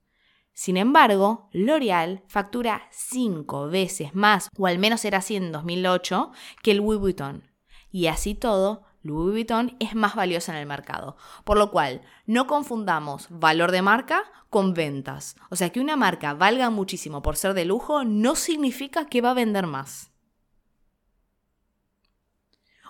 Sin 0.51 0.75
embargo, 0.75 1.49
L'Oreal 1.53 2.23
factura 2.27 2.89
cinco 2.91 3.69
veces 3.69 4.13
más, 4.13 4.49
o 4.57 4.67
al 4.67 4.79
menos 4.79 5.05
era 5.05 5.19
así 5.19 5.37
en 5.37 5.53
2008, 5.53 6.33
que 6.61 6.73
Louis 6.73 6.99
Vuitton. 6.99 7.49
Y 7.89 8.07
así 8.07 8.35
todo, 8.35 8.83
Louis 9.03 9.33
Vuitton 9.33 9.75
es 9.79 9.95
más 9.95 10.15
valiosa 10.15 10.51
en 10.51 10.59
el 10.59 10.65
mercado. 10.65 11.17
Por 11.43 11.57
lo 11.57 11.71
cual, 11.71 12.01
no 12.25 12.47
confundamos 12.47 13.27
valor 13.29 13.71
de 13.71 13.81
marca 13.81 14.23
con 14.49 14.73
ventas. 14.73 15.35
O 15.49 15.55
sea, 15.55 15.71
que 15.71 15.79
una 15.79 15.95
marca 15.95 16.33
valga 16.33 16.69
muchísimo 16.69 17.21
por 17.21 17.37
ser 17.37 17.53
de 17.53 17.65
lujo 17.65 18.03
no 18.03 18.35
significa 18.35 19.07
que 19.07 19.21
va 19.21 19.31
a 19.31 19.35
vender 19.35 19.65
más. 19.65 20.11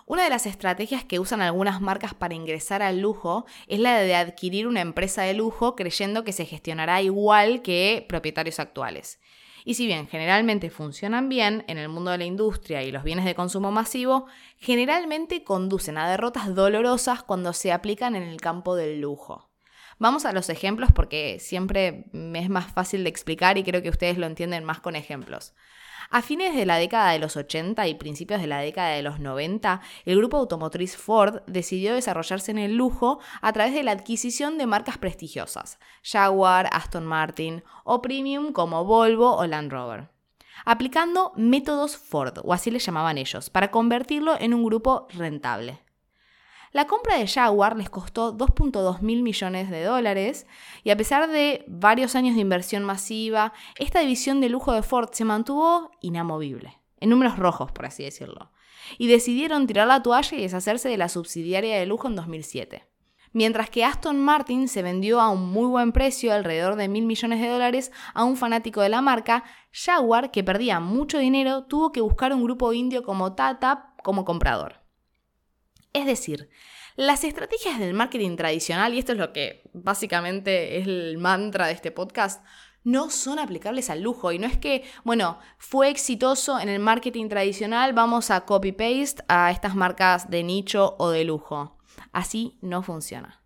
Una 0.05 0.25
de 0.25 0.29
las 0.29 0.45
estrategias 0.45 1.05
que 1.05 1.19
usan 1.19 1.41
algunas 1.41 1.79
marcas 1.79 2.13
para 2.13 2.33
ingresar 2.33 2.81
al 2.81 2.99
lujo 2.99 3.45
es 3.67 3.79
la 3.79 3.97
de 3.99 4.13
adquirir 4.15 4.67
una 4.67 4.81
empresa 4.81 5.21
de 5.21 5.33
lujo 5.33 5.77
creyendo 5.77 6.25
que 6.25 6.33
se 6.33 6.45
gestionará 6.45 7.01
igual 7.01 7.61
que 7.61 8.05
propietarios 8.09 8.59
actuales. 8.59 9.21
Y 9.65 9.75
si 9.75 9.85
bien 9.85 10.07
generalmente 10.07 10.69
funcionan 10.69 11.29
bien 11.29 11.63
en 11.67 11.77
el 11.77 11.89
mundo 11.89 12.11
de 12.11 12.17
la 12.17 12.25
industria 12.25 12.83
y 12.83 12.91
los 12.91 13.03
bienes 13.03 13.25
de 13.25 13.35
consumo 13.35 13.71
masivo, 13.71 14.25
generalmente 14.57 15.43
conducen 15.43 15.97
a 15.97 16.09
derrotas 16.09 16.53
dolorosas 16.55 17.23
cuando 17.23 17.53
se 17.53 17.71
aplican 17.71 18.15
en 18.15 18.23
el 18.23 18.41
campo 18.41 18.75
del 18.75 19.01
lujo. 19.01 19.49
Vamos 19.99 20.25
a 20.25 20.33
los 20.33 20.49
ejemplos 20.49 20.91
porque 20.91 21.37
siempre 21.39 22.05
me 22.11 22.39
es 22.39 22.49
más 22.49 22.73
fácil 22.73 23.03
de 23.03 23.09
explicar 23.09 23.57
y 23.57 23.63
creo 23.63 23.83
que 23.83 23.89
ustedes 23.89 24.17
lo 24.17 24.25
entienden 24.25 24.63
más 24.63 24.79
con 24.79 24.95
ejemplos. 24.95 25.53
A 26.13 26.21
fines 26.21 26.53
de 26.53 26.65
la 26.65 26.75
década 26.75 27.11
de 27.11 27.19
los 27.19 27.37
80 27.37 27.87
y 27.87 27.95
principios 27.95 28.41
de 28.41 28.47
la 28.47 28.59
década 28.59 28.89
de 28.89 29.01
los 29.01 29.21
90, 29.21 29.79
el 30.03 30.17
grupo 30.17 30.35
automotriz 30.35 30.97
Ford 30.97 31.41
decidió 31.47 31.93
desarrollarse 31.93 32.51
en 32.51 32.57
el 32.57 32.75
lujo 32.75 33.19
a 33.41 33.53
través 33.53 33.73
de 33.73 33.81
la 33.83 33.91
adquisición 33.91 34.57
de 34.57 34.67
marcas 34.67 34.97
prestigiosas, 34.97 35.79
Jaguar, 36.03 36.67
Aston 36.73 37.05
Martin 37.05 37.63
o 37.85 38.01
premium 38.01 38.51
como 38.51 38.83
Volvo 38.83 39.37
o 39.37 39.47
Land 39.47 39.71
Rover 39.71 40.09
aplicando 40.65 41.31
métodos 41.35 41.97
Ford, 41.97 42.37
o 42.43 42.53
así 42.53 42.69
le 42.69 42.77
llamaban 42.77 43.17
ellos, 43.17 43.49
para 43.49 43.71
convertirlo 43.71 44.39
en 44.39 44.53
un 44.53 44.63
grupo 44.63 45.07
rentable. 45.09 45.79
La 46.73 46.87
compra 46.87 47.17
de 47.17 47.27
Jaguar 47.27 47.75
les 47.75 47.89
costó 47.89 48.33
2.2 48.37 49.01
mil 49.01 49.23
millones 49.23 49.69
de 49.69 49.83
dólares 49.83 50.47
y 50.85 50.91
a 50.91 50.95
pesar 50.95 51.29
de 51.29 51.65
varios 51.67 52.15
años 52.15 52.35
de 52.35 52.41
inversión 52.41 52.85
masiva, 52.85 53.51
esta 53.77 53.99
división 53.99 54.39
de 54.39 54.47
lujo 54.47 54.71
de 54.71 54.81
Ford 54.81 55.09
se 55.11 55.25
mantuvo 55.25 55.91
inamovible, 55.99 56.79
en 57.01 57.09
números 57.09 57.37
rojos 57.37 57.73
por 57.73 57.85
así 57.85 58.05
decirlo, 58.05 58.51
y 58.97 59.07
decidieron 59.07 59.67
tirar 59.67 59.85
la 59.85 60.01
toalla 60.01 60.37
y 60.37 60.41
deshacerse 60.41 60.87
de 60.87 60.95
la 60.95 61.09
subsidiaria 61.09 61.77
de 61.77 61.85
lujo 61.85 62.07
en 62.07 62.15
2007. 62.15 62.87
Mientras 63.33 63.69
que 63.69 63.83
Aston 63.83 64.21
Martin 64.21 64.69
se 64.69 64.81
vendió 64.81 65.19
a 65.19 65.29
un 65.29 65.51
muy 65.51 65.67
buen 65.67 65.91
precio, 65.91 66.33
alrededor 66.33 66.77
de 66.77 66.87
mil 66.87 67.05
millones 67.05 67.41
de 67.41 67.49
dólares, 67.49 67.91
a 68.13 68.23
un 68.23 68.37
fanático 68.37 68.79
de 68.79 68.89
la 68.89 69.01
marca, 69.01 69.43
Jaguar, 69.73 70.31
que 70.31 70.43
perdía 70.43 70.79
mucho 70.79 71.17
dinero, 71.17 71.63
tuvo 71.63 71.91
que 71.91 72.01
buscar 72.01 72.33
un 72.33 72.43
grupo 72.43 72.71
indio 72.71 73.03
como 73.03 73.33
Tata 73.33 73.93
como 74.03 74.23
comprador. 74.25 74.80
Es 75.93 76.05
decir, 76.05 76.49
las 76.95 77.23
estrategias 77.23 77.79
del 77.79 77.93
marketing 77.93 78.35
tradicional, 78.35 78.93
y 78.93 78.99
esto 78.99 79.13
es 79.13 79.17
lo 79.17 79.33
que 79.33 79.63
básicamente 79.73 80.77
es 80.77 80.87
el 80.87 81.17
mantra 81.17 81.67
de 81.67 81.73
este 81.73 81.91
podcast, 81.91 82.43
no 82.83 83.09
son 83.09 83.39
aplicables 83.39 83.89
al 83.89 84.01
lujo. 84.01 84.31
Y 84.31 84.39
no 84.39 84.47
es 84.47 84.57
que, 84.57 84.83
bueno, 85.03 85.39
fue 85.57 85.89
exitoso 85.89 86.59
en 86.59 86.69
el 86.69 86.79
marketing 86.79 87.29
tradicional, 87.29 87.93
vamos 87.93 88.31
a 88.31 88.45
copy-paste 88.45 89.23
a 89.27 89.51
estas 89.51 89.75
marcas 89.75 90.29
de 90.29 90.43
nicho 90.43 90.95
o 90.97 91.09
de 91.09 91.23
lujo. 91.23 91.77
Así 92.11 92.57
no 92.61 92.83
funciona. 92.83 93.41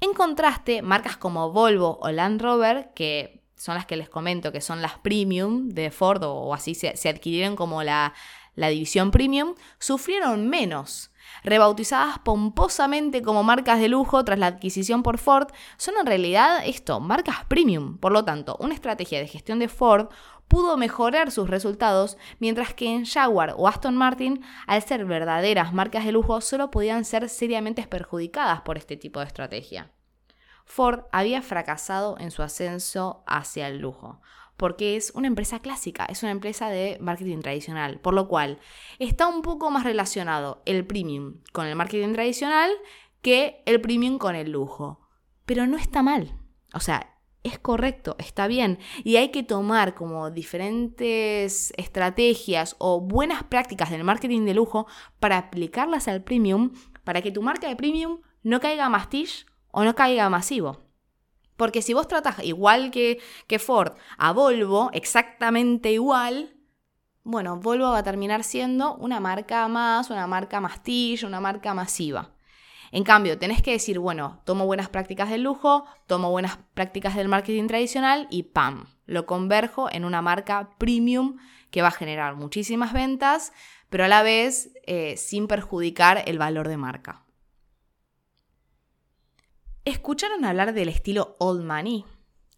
En 0.00 0.12
contraste, 0.12 0.82
marcas 0.82 1.16
como 1.16 1.52
Volvo 1.52 1.98
o 2.02 2.10
Land 2.10 2.42
Rover, 2.42 2.92
que 2.94 3.44
son 3.56 3.74
las 3.74 3.86
que 3.86 3.96
les 3.96 4.10
comento, 4.10 4.52
que 4.52 4.60
son 4.60 4.82
las 4.82 4.98
premium 4.98 5.68
de 5.70 5.90
Ford 5.90 6.22
o 6.24 6.52
así 6.52 6.74
se, 6.74 7.08
adquirieron 7.08 7.56
como 7.56 7.82
la, 7.82 8.12
la 8.54 8.68
división 8.68 9.10
premium, 9.10 9.54
sufrieron 9.78 10.48
menos 10.48 11.10
rebautizadas 11.44 12.18
pomposamente 12.18 13.22
como 13.22 13.44
marcas 13.44 13.78
de 13.78 13.88
lujo 13.88 14.24
tras 14.24 14.38
la 14.38 14.46
adquisición 14.46 15.02
por 15.02 15.18
Ford, 15.18 15.48
son 15.76 15.94
en 16.00 16.06
realidad 16.06 16.62
esto, 16.64 16.98
marcas 16.98 17.44
premium. 17.46 17.98
Por 17.98 18.12
lo 18.12 18.24
tanto, 18.24 18.56
una 18.58 18.74
estrategia 18.74 19.20
de 19.20 19.28
gestión 19.28 19.58
de 19.58 19.68
Ford 19.68 20.08
pudo 20.48 20.76
mejorar 20.76 21.30
sus 21.30 21.48
resultados, 21.48 22.16
mientras 22.38 22.74
que 22.74 22.92
en 22.92 23.06
Jaguar 23.06 23.54
o 23.56 23.68
Aston 23.68 23.96
Martin, 23.96 24.42
al 24.66 24.82
ser 24.82 25.04
verdaderas 25.04 25.72
marcas 25.72 26.04
de 26.04 26.12
lujo, 26.12 26.40
solo 26.40 26.70
podían 26.70 27.04
ser 27.04 27.28
seriamente 27.28 27.86
perjudicadas 27.86 28.62
por 28.62 28.78
este 28.78 28.96
tipo 28.96 29.20
de 29.20 29.26
estrategia. 29.26 29.90
Ford 30.64 31.04
había 31.12 31.42
fracasado 31.42 32.16
en 32.18 32.30
su 32.30 32.42
ascenso 32.42 33.22
hacia 33.26 33.68
el 33.68 33.78
lujo. 33.78 34.20
Porque 34.56 34.96
es 34.96 35.12
una 35.14 35.26
empresa 35.26 35.60
clásica, 35.60 36.04
es 36.06 36.22
una 36.22 36.32
empresa 36.32 36.68
de 36.68 36.98
marketing 37.00 37.40
tradicional, 37.40 38.00
por 38.00 38.14
lo 38.14 38.28
cual 38.28 38.58
está 38.98 39.26
un 39.26 39.42
poco 39.42 39.70
más 39.70 39.84
relacionado 39.84 40.62
el 40.64 40.86
premium 40.86 41.40
con 41.52 41.66
el 41.66 41.76
marketing 41.76 42.12
tradicional 42.12 42.70
que 43.22 43.62
el 43.66 43.80
premium 43.80 44.18
con 44.18 44.36
el 44.36 44.50
lujo. 44.50 45.00
Pero 45.46 45.66
no 45.66 45.76
está 45.76 46.02
mal. 46.02 46.38
O 46.72 46.80
sea, 46.80 47.14
es 47.42 47.58
correcto, 47.58 48.16
está 48.18 48.46
bien. 48.46 48.78
Y 49.04 49.16
hay 49.16 49.28
que 49.28 49.42
tomar 49.42 49.94
como 49.94 50.30
diferentes 50.30 51.72
estrategias 51.76 52.74
o 52.78 53.00
buenas 53.00 53.44
prácticas 53.44 53.90
del 53.90 54.02
marketing 54.02 54.46
de 54.46 54.54
lujo 54.54 54.86
para 55.20 55.38
aplicarlas 55.38 56.08
al 56.08 56.24
premium, 56.24 56.72
para 57.04 57.20
que 57.20 57.30
tu 57.30 57.42
marca 57.42 57.68
de 57.68 57.76
premium 57.76 58.20
no 58.42 58.60
caiga 58.60 58.88
mastish 58.88 59.46
o 59.70 59.84
no 59.84 59.94
caiga 59.94 60.30
masivo. 60.30 60.83
Porque 61.56 61.82
si 61.82 61.94
vos 61.94 62.08
tratas 62.08 62.42
igual 62.42 62.90
que, 62.90 63.20
Ford 63.58 63.92
a 64.18 64.32
Volvo, 64.32 64.90
exactamente 64.92 65.92
igual, 65.92 66.56
bueno, 67.22 67.56
Volvo 67.56 67.90
va 67.90 67.98
a 67.98 68.02
terminar 68.02 68.44
siendo 68.44 68.96
una 68.96 69.20
marca 69.20 69.66
más, 69.68 70.10
una 70.10 70.26
marca 70.26 70.60
mastillo, 70.60 71.28
una 71.28 71.40
marca 71.40 71.72
masiva. 71.74 72.32
En 72.92 73.02
cambio, 73.02 73.38
tenés 73.38 73.62
que 73.62 73.72
decir, 73.72 73.98
bueno, 73.98 74.40
tomo 74.44 74.66
buenas 74.66 74.88
prácticas 74.88 75.30
del 75.30 75.42
lujo, 75.42 75.84
tomo 76.06 76.30
buenas 76.30 76.58
prácticas 76.74 77.16
del 77.16 77.28
marketing 77.28 77.66
tradicional 77.66 78.28
y 78.30 78.44
¡pam! 78.44 78.86
Lo 79.06 79.26
converjo 79.26 79.88
en 79.90 80.04
una 80.04 80.22
marca 80.22 80.70
premium 80.78 81.38
que 81.70 81.82
va 81.82 81.88
a 81.88 81.92
generar 81.92 82.36
muchísimas 82.36 82.92
ventas, 82.92 83.52
pero 83.90 84.04
a 84.04 84.08
la 84.08 84.22
vez 84.22 84.70
eh, 84.86 85.16
sin 85.16 85.48
perjudicar 85.48 86.22
el 86.26 86.38
valor 86.38 86.68
de 86.68 86.76
marca. 86.76 87.23
¿Escucharon 89.86 90.46
hablar 90.46 90.72
del 90.72 90.88
estilo 90.88 91.36
Old 91.38 91.62
Money? 91.62 92.06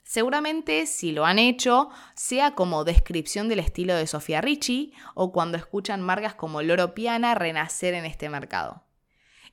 Seguramente 0.05 0.87
si 0.87 1.11
lo 1.11 1.27
han 1.27 1.41
hecho, 1.41 1.91
sea 2.15 2.55
como 2.55 2.85
descripción 2.85 3.49
del 3.49 3.59
estilo 3.59 3.97
de 3.97 4.07
Sofía 4.07 4.41
Richie 4.41 4.93
o 5.17 5.33
cuando 5.33 5.59
escuchan 5.59 6.03
marcas 6.03 6.37
como 6.37 6.63
Loro 6.63 6.95
Piana 6.95 7.35
renacer 7.35 7.95
en 7.95 8.05
este 8.05 8.29
mercado. 8.29 8.85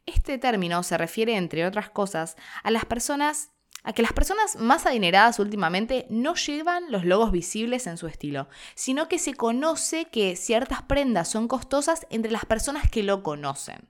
Este 0.06 0.38
término 0.38 0.84
se 0.84 1.00
refiere, 1.00 1.36
entre 1.36 1.66
otras 1.66 1.90
cosas, 1.90 2.38
a 2.62 2.70
las 2.70 2.86
personas 2.86 3.50
a 3.84 3.92
que 3.94 4.04
las 4.04 4.14
personas 4.14 4.56
más 4.58 4.86
adineradas 4.86 5.40
últimamente 5.40 6.06
no 6.12 6.36
llevan 6.36 6.92
los 6.92 7.06
logos 7.06 7.32
visibles 7.32 7.88
en 7.88 7.98
su 7.98 8.06
estilo, 8.06 8.48
sino 8.76 9.10
que 9.10 9.18
se 9.18 9.34
conoce 9.34 10.06
que 10.06 10.36
ciertas 10.36 10.84
prendas 10.84 11.28
son 11.28 11.48
costosas 11.48 12.06
entre 12.12 12.32
las 12.32 12.46
personas 12.46 12.90
que 12.90 13.02
lo 13.02 13.24
conocen. 13.24 13.90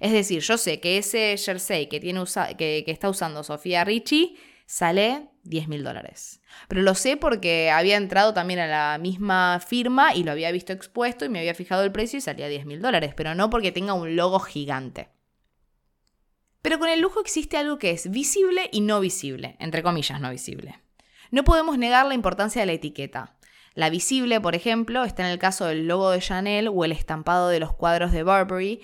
Es 0.00 0.12
decir, 0.12 0.40
yo 0.40 0.58
sé 0.58 0.80
que 0.80 0.98
ese 0.98 1.36
jersey 1.36 1.86
que, 1.86 2.00
tiene 2.00 2.22
que, 2.58 2.84
está 2.86 3.08
usando 3.08 3.44
Sofía 3.44 3.84
Richie 3.84 4.36
sale 4.66 5.28
10 5.44 5.68
mil 5.68 5.84
dólares. 5.84 6.40
Pero 6.68 6.82
lo 6.82 6.94
sé 6.94 7.16
porque 7.16 7.70
había 7.70 7.96
entrado 7.96 8.34
también 8.34 8.60
a 8.60 8.66
la 8.66 8.98
misma 8.98 9.60
firma 9.66 10.14
y 10.14 10.24
lo 10.24 10.32
había 10.32 10.50
visto 10.52 10.72
expuesto 10.72 11.24
y 11.24 11.28
me 11.28 11.38
había 11.38 11.54
fijado 11.54 11.84
el 11.84 11.92
precio 11.92 12.18
y 12.18 12.22
salía 12.22 12.48
10 12.48 12.66
mil 12.66 12.80
dólares, 12.80 13.14
pero 13.16 13.34
no 13.34 13.50
porque 13.50 13.72
tenga 13.72 13.94
un 13.94 14.16
logo 14.16 14.40
gigante. 14.40 15.08
Pero 16.62 16.78
con 16.78 16.88
el 16.88 17.00
lujo 17.00 17.20
existe 17.20 17.58
algo 17.58 17.78
que 17.78 17.90
es 17.90 18.10
visible 18.10 18.70
y 18.72 18.80
no 18.80 19.00
visible, 19.00 19.56
entre 19.58 19.82
comillas 19.82 20.18
no 20.20 20.30
visible. 20.30 20.80
No 21.30 21.44
podemos 21.44 21.76
negar 21.76 22.06
la 22.06 22.14
importancia 22.14 22.62
de 22.62 22.66
la 22.66 22.72
etiqueta. 22.72 23.36
La 23.74 23.90
visible, 23.90 24.40
por 24.40 24.54
ejemplo, 24.54 25.04
está 25.04 25.24
en 25.24 25.32
el 25.32 25.38
caso 25.38 25.66
del 25.66 25.88
logo 25.88 26.10
de 26.10 26.20
Chanel 26.20 26.68
o 26.68 26.84
el 26.84 26.92
estampado 26.92 27.48
de 27.48 27.58
los 27.58 27.74
cuadros 27.74 28.12
de 28.12 28.22
Burberry, 28.22 28.80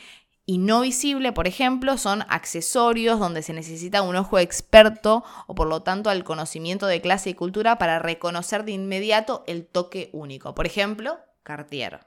y 0.51 0.59
no 0.59 0.81
visible, 0.81 1.31
por 1.31 1.47
ejemplo, 1.47 1.97
son 1.97 2.25
accesorios 2.29 3.21
donde 3.21 3.41
se 3.41 3.53
necesita 3.53 4.03
un 4.03 4.17
ojo 4.17 4.37
experto 4.41 5.23
o 5.47 5.55
por 5.55 5.69
lo 5.69 5.85
tanto 5.85 6.11
el 6.11 6.25
conocimiento 6.25 6.89
de 6.89 7.01
clase 7.01 7.31
y 7.31 7.35
cultura 7.35 7.79
para 7.79 8.01
reconocer 8.01 8.65
de 8.65 8.73
inmediato 8.73 9.45
el 9.47 9.65
toque 9.65 10.11
único. 10.13 10.53
Por 10.53 10.67
ejemplo, 10.67 11.21
Cartier. 11.45 12.01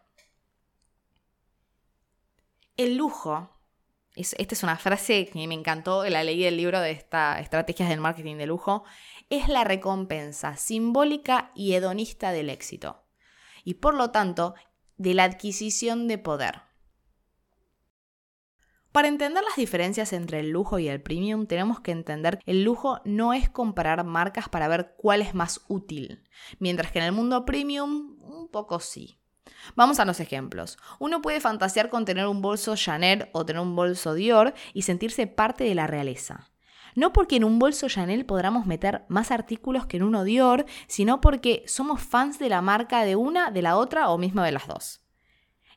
El 2.75 2.97
lujo, 2.97 3.49
esta 4.13 4.53
es 4.53 4.63
una 4.63 4.77
frase 4.77 5.25
que 5.27 5.47
me 5.47 5.55
encantó, 5.55 6.03
la 6.03 6.25
leí 6.25 6.43
del 6.43 6.57
libro 6.57 6.81
de 6.81 6.91
esta 6.91 7.39
Estrategias 7.39 7.87
del 7.87 8.01
Marketing 8.01 8.35
de 8.35 8.47
Lujo, 8.47 8.83
es 9.29 9.47
la 9.47 9.63
recompensa 9.63 10.57
simbólica 10.57 11.53
y 11.55 11.75
hedonista 11.75 12.33
del 12.33 12.49
éxito 12.49 13.05
y 13.63 13.75
por 13.75 13.93
lo 13.93 14.11
tanto 14.11 14.53
de 14.97 15.13
la 15.13 15.23
adquisición 15.23 16.09
de 16.09 16.17
poder. 16.17 16.72
Para 18.93 19.07
entender 19.07 19.43
las 19.43 19.55
diferencias 19.55 20.13
entre 20.13 20.39
el 20.41 20.51
lujo 20.51 20.77
y 20.77 20.87
el 20.87 21.01
premium, 21.01 21.47
tenemos 21.47 21.79
que 21.79 21.89
entender 21.89 22.37
que 22.37 22.51
el 22.51 22.63
lujo 22.63 23.01
no 23.05 23.33
es 23.33 23.49
comparar 23.49 24.03
marcas 24.03 24.49
para 24.49 24.67
ver 24.67 24.93
cuál 24.97 25.23
es 25.23 25.33
más 25.33 25.61
útil, 25.67 26.21
mientras 26.59 26.91
que 26.91 26.99
en 26.99 27.05
el 27.05 27.11
mundo 27.11 27.43
premium 27.43 28.17
un 28.21 28.49
poco 28.51 28.79
sí. 28.79 29.17
Vamos 29.75 29.99
a 29.99 30.05
los 30.05 30.19
ejemplos. 30.19 30.77
Uno 30.99 31.23
puede 31.23 31.39
fantasear 31.39 31.89
con 31.89 32.05
tener 32.05 32.27
un 32.27 32.43
bolso 32.43 32.75
Chanel 32.75 33.29
o 33.31 33.43
tener 33.47 33.63
un 33.63 33.75
bolso 33.75 34.13
Dior 34.13 34.53
y 34.75 34.83
sentirse 34.83 35.25
parte 35.25 35.63
de 35.63 35.73
la 35.73 35.87
realeza. 35.87 36.51
No 36.93 37.13
porque 37.13 37.37
en 37.37 37.45
un 37.45 37.57
bolso 37.57 37.89
Chanel 37.89 38.27
podamos 38.27 38.67
meter 38.67 39.05
más 39.07 39.31
artículos 39.31 39.87
que 39.87 39.97
en 39.97 40.03
uno 40.03 40.23
Dior, 40.23 40.67
sino 40.85 41.19
porque 41.19 41.63
somos 41.65 41.99
fans 41.99 42.37
de 42.37 42.49
la 42.49 42.61
marca 42.61 43.03
de 43.05 43.15
una, 43.15 43.49
de 43.49 43.63
la 43.63 43.75
otra 43.75 44.09
o 44.09 44.19
mismo 44.19 44.43
de 44.43 44.51
las 44.51 44.67
dos. 44.67 45.02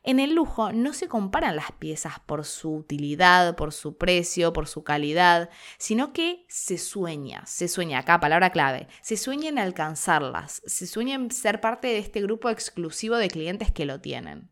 En 0.07 0.21
el 0.21 0.35
lujo 0.35 0.71
no 0.71 0.93
se 0.93 1.09
comparan 1.09 1.57
las 1.57 1.73
piezas 1.73 2.21
por 2.21 2.45
su 2.45 2.73
utilidad, 2.73 3.57
por 3.57 3.73
su 3.73 3.97
precio, 3.97 4.53
por 4.53 4.65
su 4.65 4.85
calidad, 4.85 5.49
sino 5.77 6.13
que 6.13 6.45
se 6.47 6.77
sueña, 6.77 7.45
se 7.45 7.67
sueña, 7.67 7.99
acá 7.99 8.17
palabra 8.21 8.51
clave, 8.51 8.87
se 9.01 9.17
sueña 9.17 9.49
en 9.49 9.59
alcanzarlas, 9.59 10.61
se 10.65 10.87
sueña 10.87 11.15
en 11.15 11.29
ser 11.29 11.59
parte 11.59 11.87
de 11.87 11.97
este 11.97 12.21
grupo 12.21 12.49
exclusivo 12.49 13.17
de 13.17 13.27
clientes 13.27 13.69
que 13.73 13.85
lo 13.85 13.99
tienen. 13.99 14.49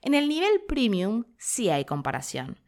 En 0.00 0.14
el 0.14 0.26
nivel 0.26 0.62
premium 0.66 1.24
sí 1.36 1.68
hay 1.68 1.84
comparación, 1.84 2.58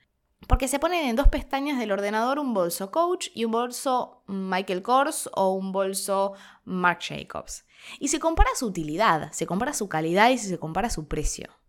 porque 0.46 0.68
se 0.68 0.78
ponen 0.78 1.06
en 1.06 1.16
dos 1.16 1.28
pestañas 1.28 1.78
del 1.78 1.90
ordenador 1.90 2.38
un 2.38 2.52
bolso 2.52 2.90
Coach 2.90 3.28
y 3.34 3.46
un 3.46 3.52
bolso 3.52 4.24
Michael 4.26 4.82
Kors 4.82 5.30
o 5.32 5.54
un 5.54 5.72
bolso 5.72 6.34
Marc 6.64 7.02
Jacobs. 7.08 7.64
Y 7.98 8.08
se 8.08 8.20
compara 8.20 8.50
su 8.56 8.66
utilidad, 8.66 9.32
se 9.32 9.46
compara 9.46 9.72
su 9.72 9.88
calidad 9.88 10.28
y 10.28 10.36
se 10.36 10.58
compara 10.58 10.90
su 10.90 11.08
precio. 11.08 11.63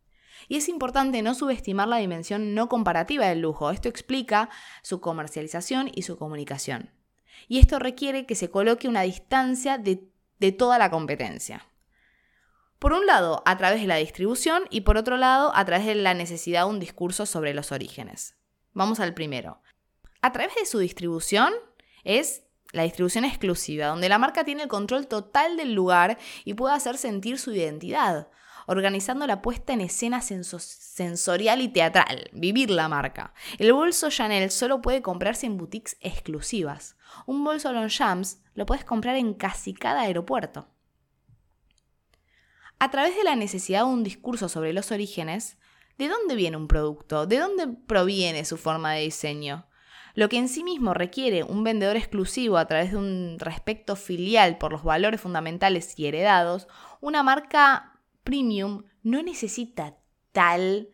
Y 0.47 0.57
es 0.57 0.69
importante 0.69 1.21
no 1.21 1.33
subestimar 1.33 1.87
la 1.87 1.97
dimensión 1.97 2.53
no 2.53 2.69
comparativa 2.69 3.27
del 3.27 3.41
lujo. 3.41 3.71
Esto 3.71 3.89
explica 3.89 4.49
su 4.81 5.01
comercialización 5.01 5.89
y 5.93 6.03
su 6.03 6.17
comunicación. 6.17 6.91
Y 7.47 7.59
esto 7.59 7.79
requiere 7.79 8.25
que 8.25 8.35
se 8.35 8.49
coloque 8.49 8.87
una 8.87 9.01
distancia 9.01 9.77
de, 9.77 10.09
toda 10.51 10.77
la 10.77 10.91
competencia. 10.91 11.67
Por 12.79 12.93
un 12.93 13.05
lado, 13.05 13.41
a 13.45 13.57
través 13.57 13.81
de 13.81 13.87
la 13.87 13.95
distribución 13.95 14.63
y 14.69 14.81
por 14.81 14.97
otro 14.97 15.17
lado, 15.17 15.51
a 15.55 15.65
través 15.65 15.85
de 15.85 15.95
la 15.95 16.13
necesidad 16.13 16.65
de 16.65 16.69
un 16.69 16.79
discurso 16.79 17.25
sobre 17.25 17.53
los 17.53 17.71
orígenes. 17.71 18.35
Vamos 18.73 18.99
al 18.99 19.13
primero. 19.13 19.61
A 20.21 20.31
través 20.31 20.53
de 20.55 20.65
su 20.65 20.79
distribución 20.79 21.53
es 22.03 22.43
la 22.73 22.83
distribución 22.83 23.25
exclusiva, 23.25 23.87
donde 23.87 24.09
la 24.09 24.17
marca 24.19 24.43
tiene 24.43 24.63
el 24.63 24.69
control 24.69 25.07
total 25.07 25.55
del 25.57 25.73
lugar 25.73 26.17
y 26.43 26.53
puede 26.53 26.75
hacer 26.75 26.97
sentir 26.97 27.39
su 27.39 27.53
identidad 27.53 28.27
organizando 28.67 29.27
la 29.27 29.41
puesta 29.41 29.73
en 29.73 29.81
escena 29.81 30.21
sensorial 30.21 31.61
y 31.61 31.67
teatral, 31.67 32.29
vivir 32.33 32.69
la 32.69 32.87
marca. 32.87 33.33
El 33.57 33.73
bolso 33.73 34.09
Chanel 34.09 34.51
solo 34.51 34.81
puede 34.81 35.01
comprarse 35.01 35.45
en 35.45 35.57
boutiques 35.57 35.97
exclusivas. 36.01 36.97
Un 37.25 37.43
bolso 37.43 37.71
Longchamps 37.71 38.41
lo 38.53 38.65
puedes 38.65 38.85
comprar 38.85 39.15
en 39.15 39.33
casi 39.33 39.73
cada 39.73 40.01
aeropuerto. 40.01 40.67
A 42.79 42.91
través 42.91 43.15
de 43.15 43.23
la 43.23 43.35
necesidad 43.35 43.81
de 43.81 43.91
un 43.91 44.03
discurso 44.03 44.49
sobre 44.49 44.73
los 44.73 44.91
orígenes, 44.91 45.57
¿de 45.97 46.09
dónde 46.09 46.35
viene 46.35 46.57
un 46.57 46.67
producto? 46.67 47.25
¿De 47.25 47.37
dónde 47.37 47.67
proviene 47.67 48.43
su 48.45 48.57
forma 48.57 48.93
de 48.93 49.01
diseño? 49.01 49.67
Lo 50.13 50.29
que 50.29 50.37
en 50.37 50.47
sí 50.47 50.63
mismo 50.63 50.93
requiere 50.93 51.43
un 51.43 51.63
vendedor 51.63 51.97
exclusivo 51.97 52.57
a 52.57 52.67
través 52.67 52.91
de 52.91 52.97
un 52.97 53.37
respeto 53.37 53.97
filial 53.97 54.57
por 54.57 54.71
los 54.71 54.83
valores 54.83 55.19
fundamentales 55.19 55.97
y 55.99 56.07
heredados, 56.07 56.67
una 57.01 57.21
marca 57.21 57.94
premium 58.25 58.83
no 59.03 59.23
necesita 59.23 59.95
tal, 60.33 60.89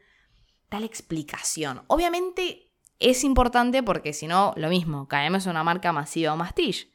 tal 0.69 0.83
explicación. 0.83 1.81
Obviamente 1.87 2.71
es 2.99 3.23
importante 3.23 3.81
porque 3.81 4.13
si 4.13 4.27
no, 4.27 4.53
lo 4.55 4.69
mismo, 4.69 5.07
caemos 5.07 5.45
en 5.45 5.51
una 5.51 5.63
marca 5.63 5.91
masiva 5.91 6.33
o 6.33 6.37
mastige. 6.37 6.91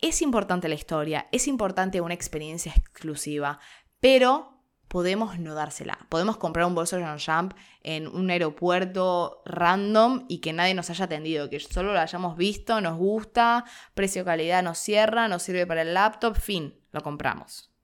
Es 0.00 0.20
importante 0.20 0.68
la 0.68 0.74
historia, 0.74 1.28
es 1.30 1.46
importante 1.46 2.00
una 2.00 2.14
experiencia 2.14 2.72
exclusiva, 2.74 3.60
pero 4.00 4.56
podemos 4.88 5.38
no 5.38 5.54
dársela. 5.54 5.98
Podemos 6.08 6.36
comprar 6.36 6.66
un 6.66 6.74
bolso 6.74 6.98
Jean 6.98 7.18
Champ 7.18 7.54
en 7.82 8.08
un 8.08 8.30
aeropuerto 8.30 9.42
random 9.44 10.24
y 10.28 10.40
que 10.40 10.52
nadie 10.52 10.74
nos 10.74 10.90
haya 10.90 11.04
atendido, 11.04 11.48
que 11.48 11.60
solo 11.60 11.92
lo 11.92 12.00
hayamos 12.00 12.36
visto, 12.36 12.80
nos 12.80 12.98
gusta, 12.98 13.64
precio-calidad 13.94 14.62
nos 14.62 14.78
cierra, 14.78 15.28
nos 15.28 15.42
sirve 15.42 15.66
para 15.66 15.82
el 15.82 15.94
laptop, 15.94 16.34
fin, 16.34 16.74
lo 16.92 17.02
compramos. 17.02 17.75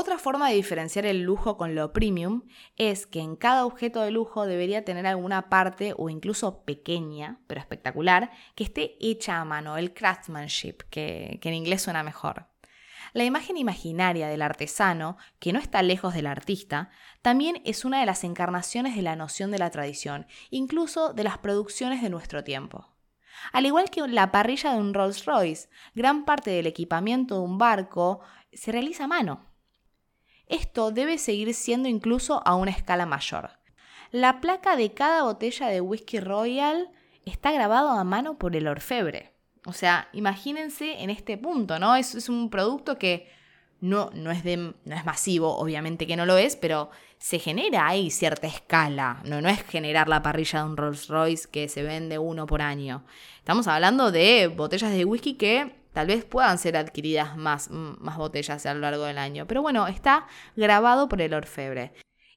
Otra 0.00 0.16
forma 0.16 0.48
de 0.48 0.54
diferenciar 0.54 1.06
el 1.06 1.22
lujo 1.22 1.56
con 1.56 1.74
lo 1.74 1.92
premium 1.92 2.42
es 2.76 3.04
que 3.04 3.18
en 3.18 3.34
cada 3.34 3.66
objeto 3.66 4.00
de 4.00 4.12
lujo 4.12 4.46
debería 4.46 4.84
tener 4.84 5.08
alguna 5.08 5.48
parte 5.48 5.92
o 5.96 6.08
incluso 6.08 6.62
pequeña, 6.64 7.40
pero 7.48 7.60
espectacular, 7.60 8.30
que 8.54 8.62
esté 8.62 8.94
hecha 9.00 9.40
a 9.40 9.44
mano, 9.44 9.76
el 9.76 9.92
craftsmanship, 9.94 10.82
que, 10.88 11.40
en 11.42 11.52
inglés 11.52 11.82
suena 11.82 12.04
mejor. 12.04 12.46
La 13.12 13.24
imagen 13.24 13.56
imaginaria 13.56 14.28
del 14.28 14.42
artesano, 14.42 15.16
que 15.40 15.52
no 15.52 15.58
está 15.58 15.82
lejos 15.82 16.14
del 16.14 16.28
artista, 16.28 16.90
también 17.20 17.60
es 17.64 17.84
una 17.84 17.98
de 17.98 18.06
las 18.06 18.22
encarnaciones 18.22 18.94
de 18.94 19.02
la 19.02 19.16
noción 19.16 19.50
de 19.50 19.58
la 19.58 19.72
tradición, 19.72 20.28
incluso 20.50 21.12
de 21.12 21.24
las 21.24 21.38
producciones 21.38 22.02
de 22.02 22.10
nuestro 22.10 22.44
tiempo. 22.44 22.86
Al 23.52 23.66
igual 23.66 23.90
que 23.90 24.06
la 24.06 24.30
parrilla 24.30 24.74
de 24.74 24.78
un 24.78 24.94
Rolls 24.94 25.24
Royce, 25.24 25.68
gran 25.96 26.24
parte 26.24 26.52
del 26.52 26.68
equipamiento 26.68 27.34
de 27.34 27.40
un 27.40 27.58
barco 27.58 28.20
se 28.52 28.70
realiza 28.70 29.02
a 29.02 29.08
mano. 29.08 29.47
Esto 30.48 30.90
debe 30.90 31.18
seguir 31.18 31.52
siendo 31.54 31.88
incluso 31.88 32.42
a 32.46 32.54
una 32.54 32.70
escala 32.70 33.06
mayor. 33.06 33.50
La 34.10 34.40
placa 34.40 34.76
de 34.76 34.92
cada 34.92 35.22
botella 35.22 35.68
de 35.68 35.80
whisky 35.80 36.20
royal 36.20 36.90
está 37.26 37.52
grabado 37.52 37.90
a 37.90 38.04
mano 38.04 38.38
por 38.38 38.56
el 38.56 38.66
orfebre. 38.66 39.32
O 39.66 39.72
sea, 39.72 40.08
imagínense 40.12 41.02
en 41.02 41.10
este 41.10 41.36
punto, 41.36 41.78
¿no? 41.78 41.94
Es, 41.94 42.28
un 42.28 42.48
producto 42.48 42.98
que 42.98 43.30
no, 43.80 44.10
no, 44.14 44.30
es 44.30 44.42
de, 44.42 44.56
no 44.56 44.96
es 44.96 45.04
masivo, 45.04 45.56
obviamente 45.58 46.06
que 46.06 46.16
no 46.16 46.24
lo 46.24 46.38
es, 46.38 46.56
pero 46.56 46.90
se 47.18 47.38
genera 47.38 47.86
ahí 47.86 48.10
cierta 48.10 48.46
escala. 48.46 49.20
No, 49.24 49.42
no 49.42 49.50
es 49.50 49.62
generar 49.64 50.08
la 50.08 50.22
parrilla 50.22 50.60
de 50.60 50.64
un 50.64 50.76
Rolls 50.78 51.08
Royce 51.08 51.48
que 51.50 51.68
se 51.68 51.82
vende 51.82 52.18
uno 52.18 52.46
por 52.46 52.62
año. 52.62 53.04
Estamos 53.38 53.66
hablando 53.66 54.10
de 54.10 54.48
botellas 54.48 54.92
de 54.92 55.04
whisky 55.04 55.34
que 55.34 55.76
tal 55.98 56.06
vez 56.06 56.24
puedan 56.24 56.58
ser 56.58 56.76
adquiridas 56.76 57.36
más, 57.36 57.70
más 57.70 58.16
botellas 58.16 58.64
a 58.66 58.72
lo 58.72 58.78
largo 58.78 59.02
del 59.02 59.18
año. 59.18 59.48
Pero 59.48 59.62
bueno, 59.62 59.88
está 59.88 60.28
grabado 60.54 61.08
por 61.08 61.20
el 61.20 61.34
orfebre. 61.34 61.92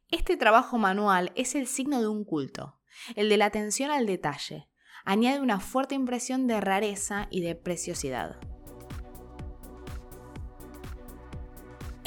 Este 0.10 0.36
trabajo 0.36 0.80
manual 0.80 1.32
es 1.36 1.54
el 1.54 1.67
signo 1.67 2.02
de 2.02 2.08
un 2.08 2.26
culto, 2.26 2.80
el 3.15 3.30
de 3.30 3.38
la 3.38 3.45
atención 3.45 3.91
al 3.91 4.08
detalle. 4.08 4.67
Añade 5.06 5.41
una 5.41 5.60
fuerte 5.60 5.93
impresión 5.93 6.47
de 6.47 6.60
rareza 6.60 7.28
y 7.30 7.41
de 7.41 7.54
preciosidad. 7.54 8.39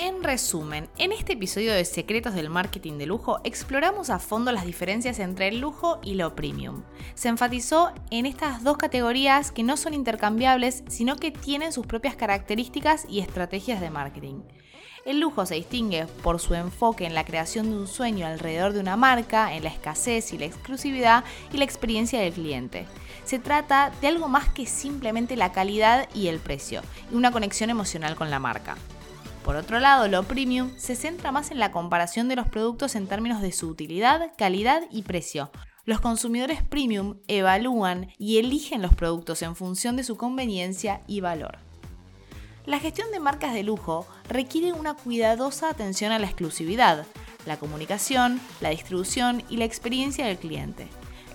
En 0.05 0.23
resumen, 0.23 0.90
en 0.99 1.12
este 1.12 1.33
episodio 1.33 1.73
de 1.73 1.87
Secretos 1.87 2.35
del 2.35 2.51
Marketing 2.51 2.99
de 2.99 3.07
Lujo 3.07 3.40
exploramos 3.43 4.11
a 4.11 4.19
fondo 4.19 4.53
las 4.53 4.67
diferencias 4.67 5.19
entre 5.19 5.49
el 5.49 5.61
lujo 5.61 5.99
y 6.03 6.12
lo 6.12 6.37
premium. 6.37 6.83
Se 7.14 7.31
enfatizó 7.31 7.90
en 8.11 8.27
estas 8.27 8.62
dos 8.62 8.77
categorías 8.77 9.51
que 9.51 9.62
no 9.62 9.79
son 9.79 9.95
intercambiables, 9.95 10.85
sino 10.88 11.17
que 11.17 11.31
tienen 11.31 11.73
sus 11.73 11.87
propias 11.87 12.17
características 12.17 13.07
y 13.09 13.21
estrategias 13.21 13.81
de 13.81 13.88
marketing. 13.88 14.43
El 15.07 15.21
lujo 15.21 15.47
se 15.47 15.55
distingue 15.55 16.05
por 16.23 16.38
su 16.38 16.53
enfoque 16.53 17.07
en 17.07 17.14
la 17.14 17.25
creación 17.25 17.71
de 17.71 17.79
un 17.79 17.87
sueño 17.87 18.27
alrededor 18.27 18.75
de 18.75 18.81
una 18.81 18.99
marca, 18.99 19.55
en 19.55 19.64
la 19.64 19.71
escasez 19.71 20.35
y 20.35 20.38
la 20.38 20.45
exclusividad 20.45 21.25
y 21.51 21.57
la 21.57 21.64
experiencia 21.64 22.21
del 22.21 22.35
cliente. 22.35 22.85
Se 23.25 23.38
trata 23.38 23.90
de 24.03 24.09
algo 24.09 24.29
más 24.29 24.51
que 24.51 24.67
simplemente 24.67 25.35
la 25.35 25.53
calidad 25.53 26.11
y 26.14 26.27
el 26.27 26.40
precio, 26.40 26.83
y 27.11 27.14
una 27.14 27.33
conexión 27.33 27.71
emocional 27.71 28.17
con 28.17 28.29
la 28.29 28.38
marca. 28.38 28.77
Por 29.44 29.57
otro 29.57 29.78
lado, 29.78 30.09
lo 30.09 30.22
premium 30.22 30.70
se 30.78 30.96
centra 30.96 31.30
más 31.30 31.50
en 31.50 31.59
la 31.59 31.70
comparación 31.70 32.28
de 32.28 32.37
los 32.37 32.48
productos 32.48 32.94
en 32.94 33.07
términos 33.07 33.42
de 33.42 33.52
su 33.52 33.68
utilidad, 33.68 34.33
calidad 34.38 34.85
y 34.90 35.02
precio. 35.02 35.50
Los 35.85 36.00
consumidores 36.00 36.62
premium 36.62 37.18
evalúan 37.28 38.09
y 38.16 38.38
eligen 38.38 38.80
los 38.80 38.94
productos 38.94 39.42
en 39.42 39.54
función 39.54 39.96
de 39.96 40.04
su 40.04 40.16
conveniencia 40.16 41.02
y 41.07 41.20
valor. 41.20 41.59
La 42.64 42.78
gestión 42.78 43.12
de 43.12 43.20
marcas 43.20 43.52
de 43.52 43.62
lujo 43.62 44.07
requiere 44.30 44.72
una 44.72 44.94
cuidadosa 44.94 45.68
atención 45.68 46.11
a 46.11 46.18
la 46.18 46.26
exclusividad, 46.26 47.04
la 47.44 47.59
comunicación, 47.59 48.40
la 48.62 48.70
distribución 48.70 49.42
y 49.50 49.59
la 49.59 49.66
experiencia 49.66 50.24
del 50.24 50.38
cliente. 50.38 50.88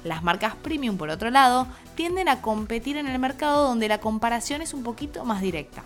Las 0.04 0.24
marcas 0.24 0.56
premium, 0.56 0.98
por 0.98 1.12
otro 1.12 1.30
lado, 1.30 1.68
tienden 1.94 2.28
a 2.28 2.42
competir 2.42 2.98
en 2.98 3.06
el 3.06 3.20
mercado 3.20 3.68
donde 3.68 3.88
la 3.88 4.00
comparación 4.00 4.64
es 4.64 4.74
un 4.74 4.82
poquito 4.82 5.26
más 5.26 5.42
directa. 5.42 5.84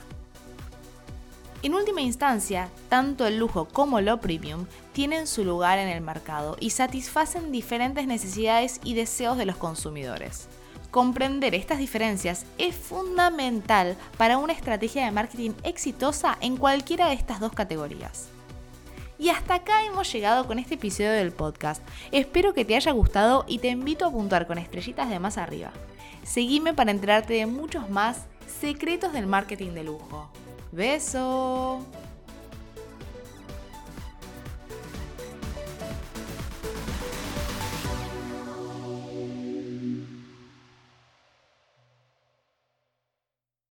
En 1.63 1.75
última 1.75 2.01
instancia, 2.01 2.69
tanto 2.89 3.25
el 3.25 3.37
lujo 3.37 3.69
como 3.69 4.01
lo 4.01 4.19
premium 4.19 4.65
tienen 4.91 5.27
su 5.27 5.45
lugar 5.45 5.79
en 5.79 5.87
el 5.87 6.01
mercado 6.01 6.57
y 6.59 6.71
satisfacen 6.71 7.53
diferentes 7.53 8.05
necesidades 8.05 8.81
y 8.83 8.95
deseos 8.95 9.37
de 9.37 9.45
los 9.45 9.55
consumidores. 9.55 10.49
Comprender 10.91 11.55
estas 11.55 11.77
diferencias 11.77 12.45
es 12.57 12.75
fundamental 12.75 13.95
para 14.17 14.39
una 14.39 14.51
estrategia 14.51 15.05
de 15.05 15.11
marketing 15.11 15.51
exitosa 15.63 16.37
en 16.41 16.57
cualquiera 16.57 17.07
de 17.07 17.13
estas 17.13 17.39
dos 17.39 17.53
categorías. 17.53 18.27
Y 19.17 19.29
hasta 19.29 19.55
acá 19.55 19.85
hemos 19.85 20.11
llegado 20.11 20.45
con 20.45 20.59
este 20.59 20.73
episodio 20.73 21.11
del 21.11 21.31
podcast. 21.31 21.81
Espero 22.11 22.53
que 22.53 22.65
te 22.65 22.75
haya 22.75 22.91
gustado 22.91 23.45
y 23.47 23.59
te 23.59 23.69
invito 23.69 24.03
a 24.03 24.09
apuntar 24.09 24.47
con 24.47 24.57
estrellitas 24.57 25.09
de 25.09 25.19
más 25.19 25.37
arriba. 25.37 25.71
Seguime 26.23 26.73
para 26.73 26.91
enterarte 26.91 27.35
de 27.35 27.45
muchos 27.45 27.89
más 27.89 28.25
secretos 28.59 29.13
del 29.13 29.27
marketing 29.27 29.71
de 29.71 29.85
lujo. 29.85 30.29
Beso. 30.73 31.85